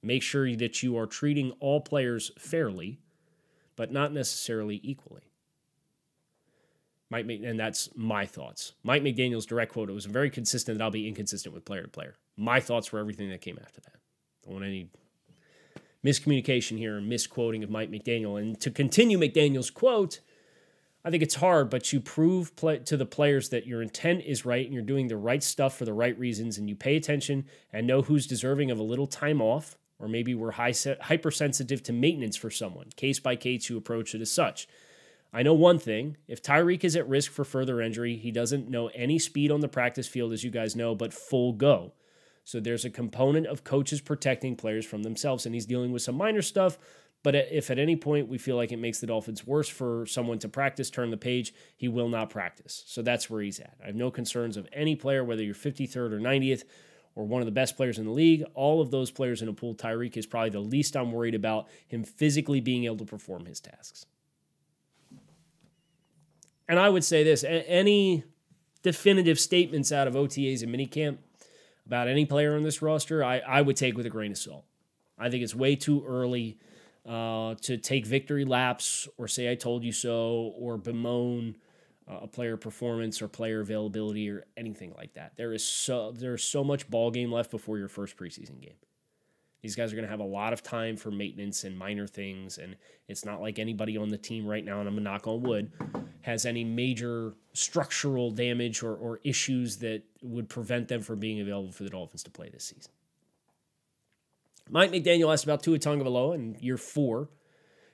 make 0.01 0.21
sure 0.21 0.55
that 0.55 0.83
you 0.83 0.97
are 0.97 1.07
treating 1.07 1.51
all 1.59 1.81
players 1.81 2.31
fairly, 2.37 2.99
but 3.75 3.91
not 3.91 4.13
necessarily 4.13 4.79
equally. 4.83 5.23
Mike, 7.09 7.25
and 7.27 7.59
that's 7.59 7.89
my 7.95 8.25
thoughts. 8.25 8.73
Mike 8.83 9.03
McDaniel's 9.03 9.45
direct 9.45 9.73
quote 9.73 9.89
it 9.89 9.93
was 9.93 10.05
very 10.05 10.29
consistent 10.29 10.77
that 10.77 10.83
I'll 10.83 10.91
be 10.91 11.07
inconsistent 11.07 11.53
with 11.53 11.65
player 11.65 11.83
to 11.83 11.87
player. 11.87 12.15
My 12.37 12.59
thoughts 12.59 12.91
were 12.91 12.99
everything 12.99 13.29
that 13.29 13.41
came 13.41 13.59
after 13.61 13.81
that. 13.81 13.95
Don't 14.43 14.53
want 14.53 14.65
any 14.65 14.89
miscommunication 16.03 16.77
here 16.77 16.99
misquoting 17.01 17.63
of 17.63 17.69
Mike 17.69 17.91
McDaniel. 17.91 18.39
And 18.39 18.59
to 18.61 18.69
continue 18.69 19.17
McDaniel's 19.17 19.69
quote, 19.69 20.19
I 21.05 21.09
think 21.09 21.21
it's 21.21 21.35
hard, 21.35 21.69
but 21.69 21.91
you 21.91 21.99
prove 21.99 22.55
play, 22.55 22.79
to 22.79 22.95
the 22.95 23.05
players 23.05 23.49
that 23.49 23.67
your 23.67 23.81
intent 23.81 24.23
is 24.25 24.45
right 24.45 24.63
and 24.63 24.73
you're 24.73 24.83
doing 24.83 25.07
the 25.07 25.17
right 25.17 25.43
stuff 25.43 25.77
for 25.77 25.83
the 25.83 25.93
right 25.93 26.17
reasons, 26.17 26.57
and 26.57 26.69
you 26.69 26.75
pay 26.75 26.95
attention 26.95 27.45
and 27.73 27.85
know 27.85 28.01
who's 28.01 28.25
deserving 28.25 28.71
of 28.71 28.79
a 28.79 28.83
little 28.83 29.07
time 29.07 29.41
off, 29.41 29.77
or 29.99 30.07
maybe 30.07 30.33
we're 30.33 30.51
high 30.51 30.73
hypersensitive 31.01 31.83
to 31.83 31.93
maintenance 31.93 32.37
for 32.37 32.49
someone. 32.49 32.87
Case 32.95 33.19
by 33.19 33.35
case, 33.35 33.69
you 33.69 33.77
approach 33.77 34.15
it 34.15 34.21
as 34.21 34.31
such. 34.31 34.67
I 35.33 35.43
know 35.43 35.53
one 35.53 35.79
thing 35.79 36.15
if 36.27 36.41
Tyreek 36.41 36.83
is 36.83 36.95
at 36.95 37.09
risk 37.09 37.31
for 37.31 37.43
further 37.43 37.81
injury, 37.81 38.15
he 38.15 38.31
doesn't 38.31 38.69
know 38.69 38.87
any 38.89 39.19
speed 39.19 39.51
on 39.51 39.59
the 39.59 39.67
practice 39.67 40.07
field, 40.07 40.31
as 40.31 40.43
you 40.43 40.51
guys 40.51 40.75
know, 40.75 40.95
but 40.95 41.13
full 41.13 41.51
go. 41.51 41.91
So 42.43 42.59
there's 42.59 42.85
a 42.85 42.89
component 42.89 43.47
of 43.47 43.63
coaches 43.63 44.01
protecting 44.01 44.55
players 44.55 44.85
from 44.85 45.03
themselves, 45.03 45.45
and 45.45 45.55
he's 45.55 45.65
dealing 45.65 45.91
with 45.91 46.01
some 46.01 46.15
minor 46.15 46.41
stuff. 46.41 46.77
But 47.23 47.35
if 47.35 47.71
at 47.71 47.79
any 47.79 47.95
point 47.95 48.27
we 48.27 48.37
feel 48.37 48.57
like 48.57 48.73
it 48.73 48.77
makes 48.77 48.99
the 48.99 49.07
Dolphins 49.07 49.47
worse 49.47 49.69
for 49.69 50.05
someone 50.05 50.39
to 50.39 50.49
practice, 50.49 50.89
turn 50.89 51.09
the 51.09 51.17
page, 51.17 51.53
he 51.77 51.87
will 51.87 52.09
not 52.09 52.29
practice. 52.29 52.83
So 52.85 53.01
that's 53.01 53.29
where 53.29 53.41
he's 53.41 53.61
at. 53.61 53.77
I 53.81 53.87
have 53.87 53.95
no 53.95 54.11
concerns 54.11 54.57
of 54.57 54.67
any 54.73 54.95
player, 54.95 55.23
whether 55.23 55.41
you're 55.41 55.55
53rd 55.55 56.11
or 56.11 56.19
90th 56.19 56.63
or 57.15 57.25
one 57.25 57.41
of 57.41 57.45
the 57.45 57.51
best 57.51 57.77
players 57.77 57.97
in 57.97 58.05
the 58.05 58.11
league. 58.11 58.43
All 58.55 58.81
of 58.81 58.91
those 58.91 59.09
players 59.09 59.41
in 59.41 59.47
a 59.47 59.53
pool, 59.53 59.73
Tyreek 59.73 60.17
is 60.17 60.25
probably 60.25 60.49
the 60.49 60.59
least 60.59 60.97
I'm 60.97 61.13
worried 61.13 61.35
about 61.35 61.69
him 61.87 62.03
physically 62.03 62.59
being 62.59 62.83
able 62.83 62.97
to 62.97 63.05
perform 63.05 63.45
his 63.45 63.61
tasks. 63.61 64.05
And 66.67 66.77
I 66.77 66.89
would 66.89 67.05
say 67.05 67.23
this 67.23 67.45
any 67.47 68.25
definitive 68.81 69.39
statements 69.39 69.93
out 69.93 70.07
of 70.07 70.15
OTAs 70.15 70.61
and 70.61 70.73
minicamp 70.73 71.19
about 71.85 72.07
any 72.07 72.25
player 72.25 72.55
on 72.55 72.63
this 72.63 72.81
roster, 72.81 73.23
I, 73.23 73.39
I 73.39 73.61
would 73.61 73.75
take 73.75 73.95
with 73.95 74.05
a 74.05 74.09
grain 74.09 74.31
of 74.31 74.37
salt. 74.37 74.65
I 75.17 75.29
think 75.29 75.43
it's 75.43 75.55
way 75.55 75.75
too 75.75 76.03
early 76.07 76.57
uh, 77.07 77.55
to 77.61 77.77
take 77.77 78.05
victory 78.05 78.45
laps 78.45 79.07
or 79.17 79.27
say 79.27 79.51
I 79.51 79.55
told 79.55 79.83
you 79.83 79.91
so 79.91 80.53
or 80.57 80.77
bemoan 80.77 81.57
uh, 82.09 82.19
a 82.23 82.27
player 82.27 82.57
performance 82.57 83.21
or 83.21 83.27
player 83.27 83.61
availability 83.61 84.29
or 84.29 84.45
anything 84.57 84.93
like 84.97 85.13
that. 85.13 85.33
There 85.37 85.53
is 85.53 85.63
so 85.63 86.11
there's 86.11 86.43
so 86.43 86.63
much 86.63 86.89
ball 86.89 87.11
game 87.11 87.31
left 87.31 87.51
before 87.51 87.77
your 87.77 87.87
first 87.87 88.17
preseason 88.17 88.61
game. 88.61 88.75
These 89.61 89.75
guys 89.75 89.93
are 89.93 89.95
going 89.95 90.05
to 90.05 90.11
have 90.11 90.19
a 90.19 90.25
lot 90.25 90.51
of 90.51 90.61
time 90.61 90.97
for 90.97 91.09
maintenance 91.09 91.63
and 91.63 91.77
minor 91.77 92.05
things. 92.05 92.57
And 92.57 92.75
it's 93.07 93.23
not 93.23 93.41
like 93.41 93.59
anybody 93.59 93.97
on 93.97 94.09
the 94.09 94.17
team 94.17 94.45
right 94.45 94.63
now, 94.63 94.79
and 94.81 94.89
I'm 94.89 94.95
to 94.95 95.01
knock 95.01 95.25
on 95.25 95.41
wood, 95.41 95.71
has 96.23 96.45
any 96.45 96.63
major 96.63 97.33
structural 97.53 98.31
damage 98.31 98.81
or, 98.81 98.95
or 98.95 99.19
issues 99.23 99.77
that 99.77 100.01
would 100.21 100.49
prevent 100.49 100.87
them 100.87 101.01
from 101.01 101.19
being 101.19 101.39
available 101.39 101.71
for 101.71 101.83
the 101.83 101.89
Dolphins 101.89 102.23
to 102.23 102.31
play 102.31 102.49
this 102.49 102.63
season. 102.65 102.91
Mike 104.69 104.91
McDaniel 104.91 105.31
asked 105.31 105.43
about 105.43 105.61
Tua 105.61 105.77
Tagovailoa 105.77 106.35
in 106.35 106.57
year 106.61 106.77
four. 106.77 107.29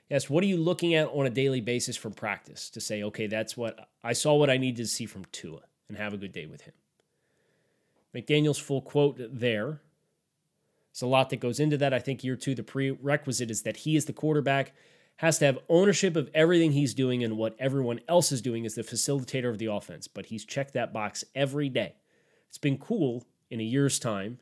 Yes, 0.08 0.30
what 0.30 0.44
are 0.44 0.46
you 0.46 0.56
looking 0.56 0.94
at 0.94 1.08
on 1.08 1.26
a 1.26 1.30
daily 1.30 1.60
basis 1.60 1.96
from 1.96 2.12
practice 2.12 2.70
to 2.70 2.80
say, 2.80 3.02
okay, 3.02 3.26
that's 3.26 3.56
what 3.56 3.88
I 4.02 4.12
saw 4.12 4.34
what 4.34 4.50
I 4.50 4.56
needed 4.56 4.82
to 4.82 4.88
see 4.88 5.06
from 5.06 5.24
Tua 5.32 5.60
and 5.88 5.98
have 5.98 6.14
a 6.14 6.16
good 6.16 6.32
day 6.32 6.46
with 6.46 6.62
him? 6.62 6.74
McDaniel's 8.14 8.58
full 8.58 8.80
quote 8.80 9.18
there 9.18 9.80
It's 10.92 11.02
a 11.02 11.06
lot 11.06 11.30
that 11.30 11.40
goes 11.40 11.58
into 11.58 11.76
that. 11.78 11.92
I 11.92 11.98
think 11.98 12.22
year 12.22 12.36
two, 12.36 12.54
the 12.54 12.62
prerequisite 12.62 13.50
is 13.50 13.62
that 13.62 13.78
he 13.78 13.96
is 13.96 14.04
the 14.04 14.12
quarterback, 14.12 14.72
has 15.20 15.38
to 15.38 15.44
have 15.44 15.58
ownership 15.68 16.16
of 16.16 16.30
everything 16.32 16.72
he's 16.72 16.94
doing 16.94 17.22
and 17.22 17.36
what 17.36 17.54
everyone 17.58 18.00
else 18.08 18.32
is 18.32 18.40
doing 18.40 18.64
as 18.64 18.74
the 18.74 18.82
facilitator 18.82 19.50
of 19.50 19.58
the 19.58 19.66
offense. 19.66 20.08
But 20.08 20.26
he's 20.26 20.46
checked 20.46 20.72
that 20.72 20.94
box 20.94 21.24
every 21.34 21.68
day. 21.68 21.96
It's 22.48 22.56
been 22.56 22.78
cool 22.78 23.24
in 23.50 23.60
a 23.60 23.64
year's 23.64 23.98
time 23.98 24.38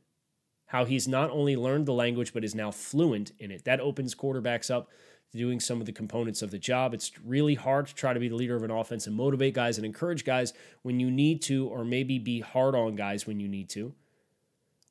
how 0.67 0.85
he's 0.85 1.09
not 1.09 1.31
only 1.31 1.57
learned 1.57 1.87
the 1.87 1.93
language, 1.93 2.33
but 2.33 2.45
is 2.45 2.55
now 2.55 2.71
fluent 2.71 3.33
in 3.41 3.51
it. 3.51 3.65
That 3.65 3.81
opens 3.81 4.15
quarterbacks 4.15 4.71
up 4.71 4.89
to 5.33 5.39
doing 5.39 5.59
some 5.59 5.81
of 5.81 5.87
the 5.87 5.93
components 5.93 6.43
of 6.43 6.53
the 6.53 6.59
job. 6.59 6.95
It's 6.95 7.11
really 7.25 7.55
hard 7.57 7.89
to 7.89 7.95
try 7.95 8.13
to 8.13 8.21
be 8.21 8.29
the 8.29 8.37
leader 8.37 8.55
of 8.55 8.63
an 8.63 8.71
offense 8.71 9.09
and 9.09 9.17
motivate 9.17 9.55
guys 9.55 9.79
and 9.79 9.85
encourage 9.85 10.25
guys 10.25 10.53
when 10.83 11.01
you 11.01 11.11
need 11.11 11.43
to, 11.43 11.67
or 11.67 11.85
maybe 11.85 12.21
be 12.21 12.39
hard 12.39 12.77
on 12.77 12.95
guys 12.95 13.27
when 13.27 13.41
you 13.41 13.49
need 13.49 13.69
to 13.71 13.95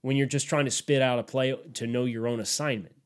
when 0.01 0.15
you're 0.15 0.27
just 0.27 0.47
trying 0.47 0.65
to 0.65 0.71
spit 0.71 1.01
out 1.01 1.19
a 1.19 1.23
play 1.23 1.53
to 1.73 1.87
know 1.87 2.05
your 2.05 2.27
own 2.27 2.39
assignment. 2.39 2.96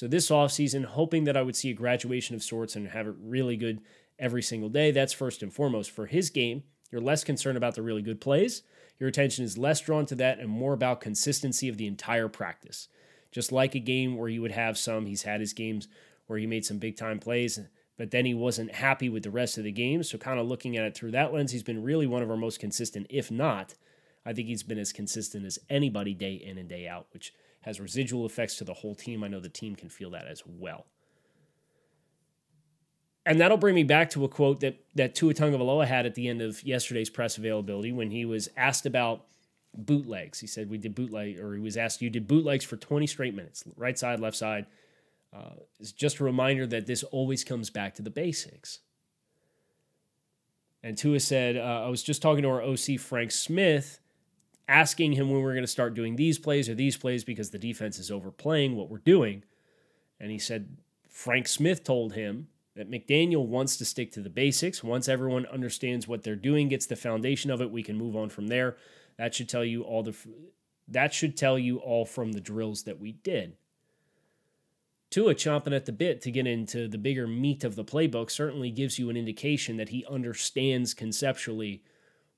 So 0.00 0.08
this 0.08 0.30
offseason, 0.30 0.86
hoping 0.86 1.24
that 1.24 1.36
I 1.36 1.42
would 1.42 1.54
see 1.54 1.68
a 1.68 1.74
graduation 1.74 2.34
of 2.34 2.42
sorts 2.42 2.74
and 2.74 2.88
have 2.88 3.06
it 3.06 3.14
really 3.20 3.58
good 3.58 3.82
every 4.18 4.40
single 4.40 4.70
day. 4.70 4.92
That's 4.92 5.12
first 5.12 5.42
and 5.42 5.52
foremost. 5.52 5.90
For 5.90 6.06
his 6.06 6.30
game, 6.30 6.62
you're 6.90 7.02
less 7.02 7.22
concerned 7.22 7.58
about 7.58 7.74
the 7.74 7.82
really 7.82 8.00
good 8.00 8.18
plays. 8.18 8.62
Your 8.98 9.10
attention 9.10 9.44
is 9.44 9.58
less 9.58 9.78
drawn 9.82 10.06
to 10.06 10.14
that 10.14 10.38
and 10.38 10.48
more 10.48 10.72
about 10.72 11.02
consistency 11.02 11.68
of 11.68 11.76
the 11.76 11.86
entire 11.86 12.28
practice. 12.28 12.88
Just 13.30 13.52
like 13.52 13.74
a 13.74 13.78
game 13.78 14.16
where 14.16 14.30
you 14.30 14.40
would 14.40 14.52
have 14.52 14.78
some, 14.78 15.04
he's 15.04 15.24
had 15.24 15.40
his 15.40 15.52
games 15.52 15.86
where 16.28 16.38
he 16.38 16.46
made 16.46 16.64
some 16.64 16.78
big 16.78 16.96
time 16.96 17.18
plays, 17.18 17.60
but 17.98 18.10
then 18.10 18.24
he 18.24 18.32
wasn't 18.32 18.76
happy 18.76 19.10
with 19.10 19.22
the 19.22 19.30
rest 19.30 19.58
of 19.58 19.64
the 19.64 19.70
game. 19.70 20.02
So, 20.02 20.16
kind 20.16 20.40
of 20.40 20.46
looking 20.46 20.78
at 20.78 20.86
it 20.86 20.94
through 20.94 21.10
that 21.10 21.34
lens, 21.34 21.52
he's 21.52 21.62
been 21.62 21.82
really 21.82 22.06
one 22.06 22.22
of 22.22 22.30
our 22.30 22.38
most 22.38 22.58
consistent, 22.58 23.06
if 23.10 23.30
not 23.30 23.74
I 24.24 24.32
think 24.32 24.48
he's 24.48 24.62
been 24.62 24.78
as 24.78 24.92
consistent 24.92 25.46
as 25.46 25.58
anybody 25.68 26.14
day 26.14 26.34
in 26.34 26.58
and 26.58 26.68
day 26.68 26.86
out, 26.86 27.06
which 27.12 27.32
has 27.62 27.80
residual 27.80 28.26
effects 28.26 28.56
to 28.56 28.64
the 28.64 28.74
whole 28.74 28.94
team. 28.94 29.22
I 29.22 29.28
know 29.28 29.40
the 29.40 29.48
team 29.48 29.76
can 29.76 29.88
feel 29.88 30.10
that 30.10 30.26
as 30.26 30.42
well. 30.46 30.86
And 33.26 33.40
that'll 33.40 33.58
bring 33.58 33.74
me 33.74 33.84
back 33.84 34.10
to 34.10 34.24
a 34.24 34.28
quote 34.28 34.60
that 34.60 34.80
that 34.94 35.14
Tua 35.14 35.34
Tagovailoa 35.34 35.86
had 35.86 36.06
at 36.06 36.14
the 36.14 36.28
end 36.28 36.40
of 36.40 36.64
yesterday's 36.64 37.10
press 37.10 37.36
availability 37.36 37.92
when 37.92 38.10
he 38.10 38.24
was 38.24 38.48
asked 38.56 38.86
about 38.86 39.26
bootlegs. 39.74 40.40
He 40.40 40.46
said 40.46 40.70
we 40.70 40.78
did 40.78 40.94
bootleg, 40.94 41.38
or 41.38 41.54
he 41.54 41.60
was 41.60 41.76
asked, 41.76 42.00
"You 42.00 42.10
did 42.10 42.26
bootlegs 42.26 42.64
for 42.64 42.76
20 42.76 43.06
straight 43.06 43.34
minutes, 43.34 43.62
right 43.76 43.98
side, 43.98 44.20
left 44.20 44.36
side, 44.36 44.66
uh, 45.32 45.54
is 45.78 45.92
just 45.92 46.18
a 46.18 46.24
reminder 46.24 46.66
that 46.66 46.86
this 46.86 47.02
always 47.04 47.44
comes 47.44 47.70
back 47.70 47.94
to 47.96 48.02
the 48.02 48.10
basics. 48.10 48.80
And 50.82 50.96
Tua 50.96 51.20
said, 51.20 51.56
uh, 51.56 51.84
I 51.84 51.88
was 51.88 52.02
just 52.02 52.22
talking 52.22 52.42
to 52.42 52.48
our 52.48 52.62
OC, 52.62 52.98
Frank 52.98 53.30
Smith, 53.30 54.00
asking 54.70 55.12
him 55.12 55.28
when 55.28 55.42
we 55.42 55.50
are 55.50 55.54
going 55.54 55.64
to 55.64 55.66
start 55.66 55.94
doing 55.94 56.14
these 56.14 56.38
plays 56.38 56.68
or 56.68 56.74
these 56.74 56.96
plays 56.96 57.24
because 57.24 57.50
the 57.50 57.58
defense 57.58 57.98
is 57.98 58.10
overplaying 58.10 58.76
what 58.76 58.88
we're 58.88 58.98
doing. 58.98 59.42
And 60.20 60.30
he 60.30 60.38
said, 60.38 60.76
Frank 61.08 61.48
Smith 61.48 61.82
told 61.82 62.12
him 62.12 62.46
that 62.76 62.90
McDaniel 62.90 63.46
wants 63.46 63.76
to 63.78 63.84
stick 63.84 64.12
to 64.12 64.20
the 64.20 64.30
basics. 64.30 64.84
Once 64.84 65.08
everyone 65.08 65.44
understands 65.46 66.06
what 66.06 66.22
they're 66.22 66.36
doing, 66.36 66.68
gets 66.68 66.86
the 66.86 66.94
foundation 66.94 67.50
of 67.50 67.60
it, 67.60 67.72
we 67.72 67.82
can 67.82 67.98
move 67.98 68.14
on 68.14 68.30
from 68.30 68.46
there. 68.46 68.76
That 69.18 69.34
should 69.34 69.48
tell 69.48 69.64
you 69.64 69.82
all 69.82 70.04
the 70.04 70.16
that 70.86 71.14
should 71.14 71.36
tell 71.36 71.58
you 71.58 71.78
all 71.78 72.04
from 72.04 72.32
the 72.32 72.40
drills 72.40 72.84
that 72.84 72.98
we 72.98 73.12
did. 73.12 73.56
Tua 75.10 75.34
chomping 75.34 75.74
at 75.74 75.86
the 75.86 75.92
bit 75.92 76.20
to 76.22 76.30
get 76.30 76.46
into 76.46 76.88
the 76.88 76.98
bigger 76.98 77.26
meat 77.26 77.64
of 77.64 77.76
the 77.76 77.84
playbook 77.84 78.30
certainly 78.30 78.70
gives 78.70 78.98
you 78.98 79.10
an 79.10 79.16
indication 79.16 79.76
that 79.76 79.90
he 79.90 80.06
understands 80.08 80.94
conceptually 80.94 81.82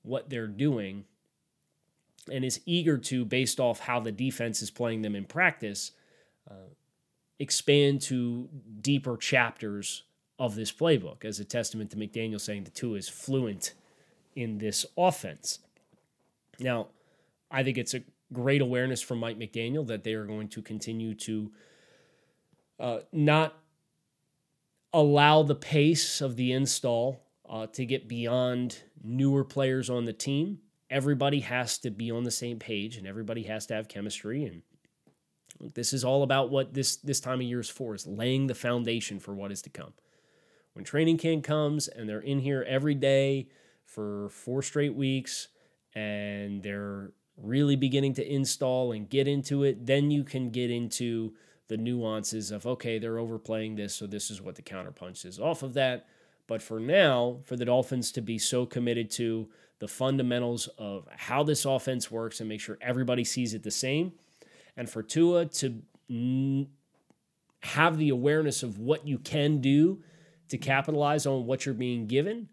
what 0.03 0.29
they're 0.29 0.47
doing 0.47 1.05
and 2.31 2.45
is 2.45 2.61
eager 2.67 2.99
to, 2.99 3.25
based 3.25 3.59
off 3.59 3.81
how 3.81 4.01
the 4.01 4.13
defense 4.13 4.63
is 4.63 4.71
playing 4.71 5.03
them 5.03 5.17
in 5.17 5.25
practice, 5.25 5.93
uh, 6.51 6.69
expand 7.39 8.01
to 8.03 8.49
deeper 8.81 9.17
chapters 9.17 10.05
of 10.39 10.55
this 10.55 10.73
playbook 10.73 11.25
as 11.25 11.41
a 11.41 11.45
testament 11.45 11.91
to 11.91 11.97
McDaniel 11.97 12.41
saying 12.41 12.65
the 12.65 12.71
two 12.71 12.95
is 12.95 13.09
fluent 13.09 13.75
in 14.35 14.59
this 14.59 14.87
offense. 14.97 15.59
Now, 16.59 16.89
I 17.51 17.63
think 17.63 17.79
it's 17.79 17.95
a 17.95 18.03
great 18.33 18.63
awareness 18.63 19.03
from 19.03 19.19
Mike 19.19 19.39
McDaniel 19.39 19.87
that 19.89 20.05
they 20.05 20.15
are 20.15 20.25
going 20.25 20.49
to 20.49 20.63
continue 20.63 21.15
to 21.15 21.51
uh, 22.81 22.99
not 23.13 23.57
allow 24.93 25.43
the 25.43 25.55
pace 25.55 26.21
of 26.21 26.37
the 26.37 26.53
install 26.53 27.23
uh, 27.49 27.67
to 27.69 27.85
get 27.85 28.09
beyond 28.09 28.83
newer 29.03 29.45
players 29.45 29.91
on 29.91 30.05
the 30.05 30.13
team. 30.13 30.59
Everybody 30.93 31.41
has 31.41 31.79
to 31.79 31.91
be 31.91 32.11
on 32.11 32.25
the 32.25 32.31
same 32.31 32.59
page 32.59 32.99
and 32.99 33.07
everybody 33.07 33.45
has 33.45 33.67
to 33.67 33.75
have 33.75 33.89
chemistry. 33.89 34.45
And 34.45 34.63
this 35.75 35.95
is 35.95 36.05
all 36.05 36.23
about 36.23 36.51
what 36.51 36.75
this, 36.75 36.97
this 36.97 37.19
time 37.19 37.41
of 37.41 37.47
year 37.47 37.61
is 37.61 37.71
for, 37.71 37.95
is 37.95 38.07
laying 38.07 38.47
the 38.47 38.55
foundation 38.55 39.19
for 39.19 39.35
what 39.35 39.51
is 39.51 39.63
to 39.63 39.71
come. 39.71 39.95
When 40.75 40.85
training 40.85 41.17
camp 41.17 41.45
comes 41.45 41.89
and 41.89 42.07
they're 42.07 42.21
in 42.21 42.41
here 42.41 42.65
every 42.69 42.95
day 42.95 43.49
for 43.87 44.29
four 44.29 44.63
straight 44.63 44.95
weeks 44.95 45.49
and 45.95 46.63
they're 46.63 47.13
really 47.37 47.77
beginning 47.77 48.15
to 48.15 48.31
install 48.31 48.93
and 48.93 49.09
get 49.09 49.27
into 49.27 49.65
it, 49.65 49.87
then 49.87 50.11
you 50.11 50.25
can 50.25 50.51
get 50.51 50.71
into 50.71 51.33
the 51.69 51.77
nuances 51.79 52.51
of 52.51 52.67
okay, 52.67 52.99
they're 52.99 53.19
overplaying 53.19 53.77
this, 53.77 53.95
so 53.95 54.07
this 54.07 54.31
is 54.31 54.43
what 54.43 54.57
the 54.57 54.63
counterpunch 54.63 55.25
is 55.25 55.41
off 55.41 55.63
of 55.63 55.73
that. 55.73 56.07
But 56.47 56.61
for 56.61 56.79
now, 56.79 57.39
for 57.45 57.57
the 57.57 57.65
Dolphins 57.65 58.13
to 58.13 58.21
be 58.21 58.39
so 58.39 58.67
committed 58.67 59.11
to 59.13 59.49
the 59.83 59.89
fundamentals 59.89 60.69
of 60.79 61.09
how 61.11 61.43
this 61.43 61.65
offense 61.65 62.09
works 62.09 62.39
and 62.39 62.49
make 62.49 62.61
sure 62.61 62.79
everybody 62.81 63.25
sees 63.25 63.53
it 63.53 63.65
the 63.65 63.71
same, 63.73 64.13
and 64.77 64.89
for 64.89 65.03
Tua 65.03 65.47
to 65.47 65.83
n- 66.09 66.69
have 67.65 67.99
the 67.99 68.11
awareness 68.11 68.63
of 68.63 68.79
what 68.79 69.09
you 69.09 69.19
can 69.19 69.61
do 69.61 70.01
to 70.51 70.57
capitalize 70.57 71.27
on 71.27 71.47
what 71.47 71.67
you're 71.67 71.75
being 71.75 72.07
given, 72.07 72.49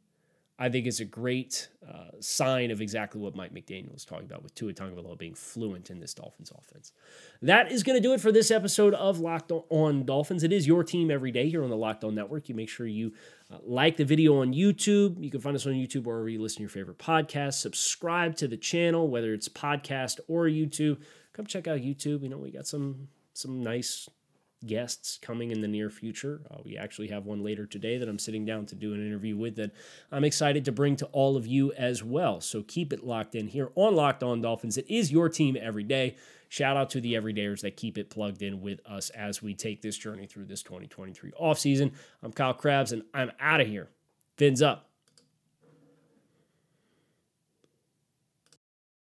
I 0.61 0.67
think 0.67 0.87
is 0.87 0.99
a 0.99 1.05
great 1.05 1.69
uh, 1.87 2.19
sign 2.19 2.69
of 2.69 2.81
exactly 2.81 3.21
what 3.21 3.33
Mike 3.33 3.53
McDaniel 3.53 3.95
is 3.95 4.03
talking 4.03 4.25
about 4.25 4.43
with 4.43 4.53
Tua 4.55 4.73
Tagovailoa 4.73 5.17
being 5.17 5.33
fluent 5.33 5.89
in 5.89 6.01
this 6.01 6.13
Dolphins 6.13 6.51
offense. 6.51 6.91
That 7.41 7.71
is 7.71 7.81
going 7.81 7.95
to 7.95 8.05
do 8.05 8.13
it 8.13 8.19
for 8.19 8.33
this 8.33 8.51
episode 8.51 8.93
of 8.93 9.21
Locked 9.21 9.53
On 9.69 10.05
Dolphins. 10.05 10.43
It 10.43 10.51
is 10.51 10.67
your 10.67 10.83
team 10.83 11.09
every 11.09 11.31
day 11.31 11.49
here 11.49 11.63
on 11.63 11.69
the 11.69 11.77
Locked 11.77 12.03
On 12.03 12.13
Network. 12.13 12.49
You 12.49 12.55
make 12.55 12.67
sure 12.67 12.85
you 12.85 13.13
uh, 13.49 13.59
like 13.63 13.95
the 13.95 14.03
video 14.03 14.41
on 14.41 14.53
YouTube. 14.53 15.23
You 15.23 15.31
can 15.31 15.39
find 15.39 15.55
us 15.55 15.65
on 15.65 15.73
YouTube 15.73 16.05
or 16.05 16.11
wherever 16.11 16.29
you 16.29 16.41
listen 16.41 16.57
to 16.57 16.63
your 16.63 16.69
favorite 16.69 16.97
podcast. 16.97 17.53
Subscribe 17.53 18.35
to 18.35 18.47
the 18.49 18.57
channel, 18.57 19.09
whether 19.09 19.33
it's 19.33 19.47
podcast 19.47 20.19
or 20.27 20.47
YouTube. 20.47 20.97
Come 21.31 21.45
check 21.45 21.69
out 21.69 21.79
YouTube. 21.79 22.21
You 22.21 22.27
know 22.27 22.37
we 22.37 22.51
got 22.51 22.67
some 22.67 23.07
some 23.31 23.63
nice 23.63 24.09
guests 24.65 25.17
coming 25.21 25.51
in 25.51 25.61
the 25.61 25.67
near 25.67 25.89
future. 25.89 26.41
Uh, 26.51 26.57
we 26.63 26.77
actually 26.77 27.07
have 27.07 27.25
one 27.25 27.43
later 27.43 27.65
today 27.65 27.97
that 27.97 28.09
I'm 28.09 28.19
sitting 28.19 28.45
down 28.45 28.65
to 28.67 28.75
do 28.75 28.93
an 28.93 29.05
interview 29.05 29.37
with 29.37 29.55
that 29.55 29.71
I'm 30.11 30.23
excited 30.23 30.65
to 30.65 30.71
bring 30.71 30.95
to 30.97 31.05
all 31.07 31.37
of 31.37 31.47
you 31.47 31.71
as 31.73 32.03
well. 32.03 32.41
So 32.41 32.63
keep 32.63 32.91
it 32.91 33.05
locked 33.05 33.35
in 33.35 33.47
here 33.47 33.69
on 33.75 33.95
Locked 33.95 34.23
On 34.23 34.41
Dolphins. 34.41 34.77
It 34.77 34.89
is 34.89 35.11
your 35.11 35.29
team 35.29 35.57
every 35.59 35.83
day. 35.83 36.15
Shout 36.49 36.77
out 36.77 36.89
to 36.91 37.01
the 37.01 37.13
everydayers 37.13 37.61
that 37.61 37.77
keep 37.77 37.97
it 37.97 38.09
plugged 38.09 38.41
in 38.41 38.61
with 38.61 38.79
us 38.85 39.09
as 39.11 39.41
we 39.41 39.53
take 39.53 39.81
this 39.81 39.97
journey 39.97 40.25
through 40.25 40.45
this 40.45 40.63
2023 40.63 41.31
offseason. 41.31 41.93
I'm 42.23 42.33
Kyle 42.33 42.53
Crabbs 42.53 42.91
and 42.91 43.03
I'm 43.13 43.31
out 43.39 43.61
of 43.61 43.67
here. 43.67 43.89
Fins 44.37 44.61
up. 44.61 44.88